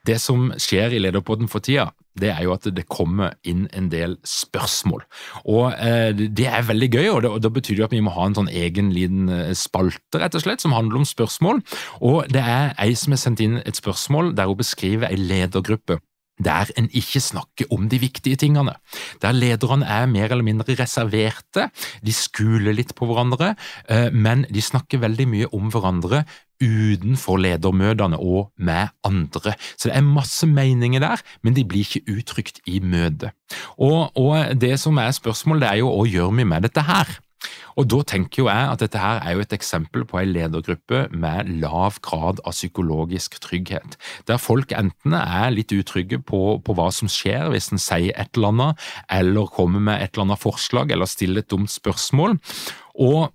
Det 0.02 0.16
som 0.18 0.48
skjer 0.58 0.96
i 0.96 0.98
Lederpodden 0.98 1.46
for 1.50 1.62
tida, 1.62 1.92
det 2.18 2.32
er 2.32 2.42
jo 2.44 2.54
at 2.56 2.66
det 2.74 2.88
kommer 2.90 3.36
inn 3.46 3.68
en 3.70 3.86
del 3.92 4.16
spørsmål. 4.26 5.04
Og 5.46 5.76
eh, 5.78 6.10
Det 6.10 6.48
er 6.50 6.66
veldig 6.66 6.88
gøy, 6.90 7.08
og 7.12 7.38
da 7.42 7.50
betyr 7.52 7.78
det 7.78 7.86
at 7.86 7.94
vi 7.94 8.02
må 8.02 8.12
ha 8.16 8.26
en 8.26 8.36
sånn 8.36 8.50
egen 8.50 8.90
liten 8.92 9.30
eh, 9.30 9.52
spalte 9.54 10.18
rett 10.18 10.34
og 10.34 10.42
slett, 10.42 10.64
som 10.64 10.74
handler 10.74 11.00
om 11.00 11.06
spørsmål. 11.08 11.62
Og 12.02 12.26
Det 12.34 12.42
er 12.42 12.74
ei 12.82 12.96
som 12.98 13.14
har 13.14 13.22
sendt 13.22 13.44
inn 13.44 13.60
et 13.62 13.78
spørsmål 13.78 14.34
der 14.34 14.50
hun 14.50 14.58
beskriver 14.58 15.06
ei 15.06 15.20
ledergruppe 15.20 16.02
der 16.40 16.70
en 16.78 16.88
ikke 16.92 17.20
snakker 17.20 17.72
om 17.74 17.88
de 17.88 17.98
viktige 18.02 18.38
tingene, 18.40 18.74
der 19.22 19.36
lederne 19.36 19.86
er 19.86 20.06
mer 20.10 20.30
eller 20.30 20.46
mindre 20.46 20.76
reserverte, 20.78 21.68
de 22.02 22.14
skuler 22.14 22.74
litt 22.76 22.94
på 22.98 23.06
hverandre, 23.08 23.54
eh, 23.88 24.08
men 24.12 24.46
de 24.50 24.62
snakker 24.62 25.02
veldig 25.02 25.28
mye 25.28 25.52
om 25.52 25.70
hverandre 25.72 26.24
utenfor 26.62 27.40
ledermøtene 27.42 28.18
og 28.22 28.52
med 28.56 28.92
andre. 29.04 29.54
Så 29.76 29.88
det 29.88 29.96
er 29.96 30.06
masse 30.06 30.46
meninger 30.46 31.02
der, 31.02 31.22
men 31.42 31.56
de 31.56 31.64
blir 31.66 31.82
ikke 31.86 32.18
uttrykt 32.18 32.62
i 32.70 32.78
møtet. 32.80 33.34
Og, 33.78 34.12
og 34.16 34.54
det 34.60 34.78
som 34.80 34.98
er 35.02 35.10
spørsmålet, 35.14 35.68
er 35.68 35.82
jo 35.82 35.90
hva 35.90 36.06
gjør 36.08 36.32
vi 36.38 36.46
med 36.46 36.68
dette 36.68 36.86
her? 36.86 37.10
Og 37.76 37.88
Da 37.90 38.02
tenker 38.06 38.42
jo 38.42 38.48
jeg 38.48 38.70
at 38.72 38.82
dette 38.82 39.00
her 39.00 39.20
er 39.22 39.36
jo 39.36 39.44
et 39.44 39.52
eksempel 39.56 40.04
på 40.08 40.20
en 40.20 40.32
ledergruppe 40.32 41.06
med 41.10 41.50
lav 41.62 41.98
grad 42.04 42.40
av 42.44 42.52
psykologisk 42.52 43.40
trygghet, 43.40 43.96
der 44.28 44.40
folk 44.40 44.72
enten 44.76 45.16
er 45.16 45.52
litt 45.54 45.72
utrygge 45.72 46.20
på, 46.20 46.60
på 46.64 46.76
hva 46.76 46.90
som 46.92 47.10
skjer 47.10 47.50
hvis 47.52 47.72
en 47.72 47.82
sier 47.82 48.12
et 48.16 48.36
eller 48.36 48.52
annet, 48.52 48.88
eller 49.10 49.52
kommer 49.52 49.80
med 49.80 50.02
et 50.02 50.12
eller 50.12 50.28
annet 50.28 50.42
forslag 50.42 50.92
eller 50.92 51.10
stiller 51.10 51.42
et 51.42 51.50
dumt 51.50 51.72
spørsmål. 51.72 52.38
Og 53.00 53.32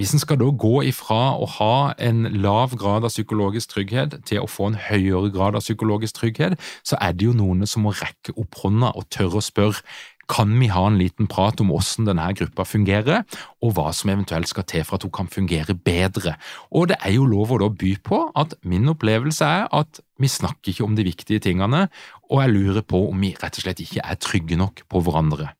hvis 0.00 0.14
en 0.16 0.22
skal 0.22 0.38
da 0.40 0.46
gå 0.56 0.78
ifra 0.88 1.34
å 1.36 1.46
ha 1.58 1.74
en 2.00 2.24
lav 2.40 2.72
grad 2.80 3.04
av 3.04 3.12
psykologisk 3.12 3.74
trygghet 3.74 4.14
til 4.24 4.40
å 4.40 4.48
få 4.48 4.70
en 4.70 4.78
høyere 4.80 5.28
grad 5.34 5.58
av 5.58 5.60
psykologisk 5.60 6.16
trygghet, 6.16 6.56
så 6.80 6.96
er 6.96 7.12
det 7.12 7.26
jo 7.28 7.34
noen 7.36 7.68
som 7.68 7.84
må 7.84 7.92
rekke 7.98 8.32
opp 8.40 8.56
hånda 8.62 8.94
og 8.96 9.10
tørre 9.12 9.42
å 9.42 9.44
spørre 9.44 9.84
kan 10.30 10.52
vi 10.60 10.70
ha 10.72 10.84
en 10.86 10.98
liten 11.00 11.28
prat 11.30 11.60
om 11.62 11.72
hvordan 11.72 12.08
denne 12.08 12.28
gruppa 12.38 12.66
fungerer, 12.68 13.24
og 13.62 13.74
hva 13.76 13.90
som 13.96 14.12
eventuelt 14.12 14.50
skal 14.50 14.66
til 14.68 14.86
for 14.86 14.98
at 14.98 15.06
hun 15.06 15.14
kan 15.14 15.30
fungere 15.32 15.74
bedre. 15.74 16.36
Og 16.70 16.90
det 16.92 16.98
er 17.02 17.16
jo 17.16 17.28
lov 17.28 17.54
å 17.54 17.62
da 17.64 17.70
by 17.82 17.92
på 18.04 18.24
at 18.38 18.56
min 18.62 18.90
opplevelse 18.92 19.44
er 19.46 19.68
at 19.72 20.02
vi 20.22 20.30
snakker 20.30 20.70
ikke 20.70 20.86
om 20.86 20.94
de 20.96 21.06
viktige 21.06 21.42
tingene, 21.42 21.88
og 22.30 22.42
jeg 22.42 22.52
lurer 22.52 22.84
på 22.86 23.00
om 23.10 23.24
vi 23.24 23.34
rett 23.36 23.58
og 23.58 23.64
slett 23.64 23.82
ikke 23.82 24.04
er 24.04 24.20
trygge 24.22 24.58
nok 24.60 24.84
på 24.88 25.02
hverandre. 25.02 25.50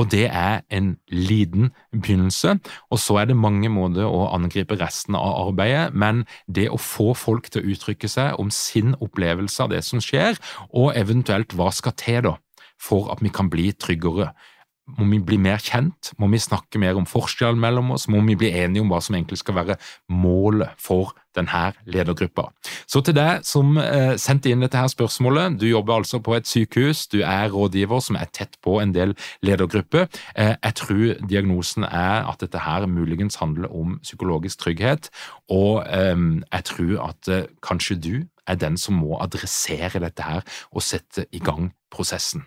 Og 0.00 0.08
det 0.08 0.24
er 0.32 0.62
en 0.72 0.94
liten 1.12 1.72
begynnelse, 1.92 2.56
og 2.88 3.00
så 3.00 3.18
er 3.20 3.28
det 3.28 3.36
mange 3.36 3.68
måter 3.72 4.08
å 4.08 4.30
angripe 4.32 4.78
resten 4.80 5.16
av 5.18 5.48
arbeidet, 5.48 5.92
men 5.92 6.24
det 6.48 6.70
å 6.72 6.80
få 6.80 7.12
folk 7.18 7.50
til 7.52 7.60
å 7.60 7.74
uttrykke 7.74 8.08
seg 8.08 8.40
om 8.40 8.52
sin 8.52 8.96
opplevelse 9.04 9.64
av 9.64 9.72
det 9.74 9.82
som 9.84 10.00
skjer, 10.00 10.40
og 10.70 10.96
eventuelt 10.96 11.52
hva 11.56 11.68
skal 11.76 11.96
til 12.00 12.22
da, 12.24 12.38
for 12.82 13.12
at 13.14 13.22
vi 13.22 13.32
kan 13.32 13.50
bli 13.52 13.70
tryggere. 13.72 14.32
må 14.98 15.06
vi 15.06 15.18
bli 15.22 15.36
mer 15.38 15.60
kjent? 15.62 16.10
Må 16.18 16.26
vi 16.32 16.40
snakke 16.42 16.80
mer 16.82 16.98
om 16.98 17.06
forskjellen 17.06 17.60
mellom 17.60 17.92
oss? 17.94 18.08
Må 18.10 18.18
vi 18.26 18.34
bli 18.36 18.50
enige 18.50 18.82
om 18.82 18.90
hva 18.90 18.98
som 19.00 19.14
egentlig 19.14 19.38
skal 19.38 19.54
være 19.54 19.76
målet 20.10 20.74
for 20.76 21.14
denne 21.36 21.70
ledergruppa? 21.86 22.48
Så 22.90 23.00
til 23.06 23.14
deg 23.14 23.46
som 23.46 23.78
eh, 23.78 24.16
sendte 24.20 24.50
inn 24.50 24.64
dette 24.64 24.76
her 24.76 24.90
spørsmålet, 24.90 25.60
du 25.60 25.68
jobber 25.68 26.00
altså 26.00 26.18
på 26.18 26.34
et 26.34 26.50
sykehus, 26.50 27.06
du 27.14 27.20
er 27.22 27.54
rådgiver 27.54 28.02
som 28.02 28.18
er 28.18 28.28
tett 28.34 28.58
på 28.60 28.80
en 28.82 28.92
del 28.92 29.14
ledergrupper. 29.46 30.10
Eh, 30.34 30.56
jeg 30.58 30.78
tror 30.82 31.06
diagnosen 31.30 31.86
er 31.86 32.26
at 32.26 32.42
dette 32.42 32.66
her 32.66 32.90
muligens 32.90 33.38
handler 33.40 33.70
om 33.70 34.00
psykologisk 34.02 34.66
trygghet, 34.66 35.12
og 35.48 35.86
eh, 35.86 36.28
jeg 36.50 36.70
tror 36.74 36.94
at 37.06 37.32
eh, 37.32 37.48
kanskje 37.62 38.00
du 38.02 38.14
er 38.50 38.58
den 38.58 38.76
som 38.76 38.98
må 38.98 39.14
adressere 39.22 40.02
dette 40.02 40.26
her 40.26 40.42
og 40.72 40.82
sette 40.82 41.30
i 41.32 41.38
gang 41.38 41.70
prosessen. 41.92 42.42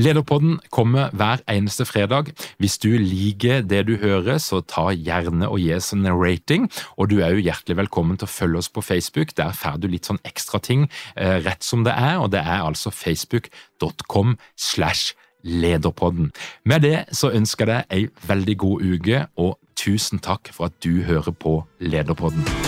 Lederpodden 0.00 0.58
kommer 0.74 1.12
hver 1.16 1.42
eneste 1.50 1.86
fredag. 1.88 2.32
Hvis 2.58 2.78
du 2.82 2.90
liker 2.98 3.62
det 3.66 3.84
du 3.88 3.96
hører, 4.00 4.38
så 4.42 4.60
ta 4.60 4.88
gjerne 4.94 5.48
og 5.48 5.60
gi 5.62 5.72
oss 5.76 5.92
en 5.96 6.08
rating. 6.12 6.68
Og 6.96 7.10
du 7.12 7.18
er 7.20 7.34
jo 7.34 7.44
hjertelig 7.44 7.78
velkommen 7.82 8.18
til 8.18 8.28
å 8.28 8.32
følge 8.32 8.62
oss 8.62 8.72
på 8.72 8.84
Facebook. 8.84 9.34
Der 9.38 9.54
får 9.56 9.80
du 9.82 9.88
litt 9.92 10.08
sånn 10.08 10.22
ekstra 10.28 10.60
ting 10.62 10.88
eh, 11.16 11.38
rett 11.44 11.64
som 11.66 11.86
det 11.86 11.94
er, 11.96 12.18
og 12.22 12.32
det 12.34 12.42
er 12.44 12.66
altså 12.66 12.92
facebook.com 12.94 14.36
slash 14.56 15.14
lederpodden. 15.42 16.32
Med 16.64 16.82
det 16.82 17.04
så 17.14 17.30
ønsker 17.34 17.68
jeg 17.68 17.86
deg 17.88 17.94
ei 17.94 18.28
veldig 18.28 18.56
god 18.64 18.88
uke, 18.94 19.26
og 19.38 19.58
tusen 19.78 20.18
takk 20.18 20.50
for 20.52 20.72
at 20.72 20.80
du 20.84 21.04
hører 21.06 21.32
på 21.32 21.60
Lederpodden. 21.78 22.67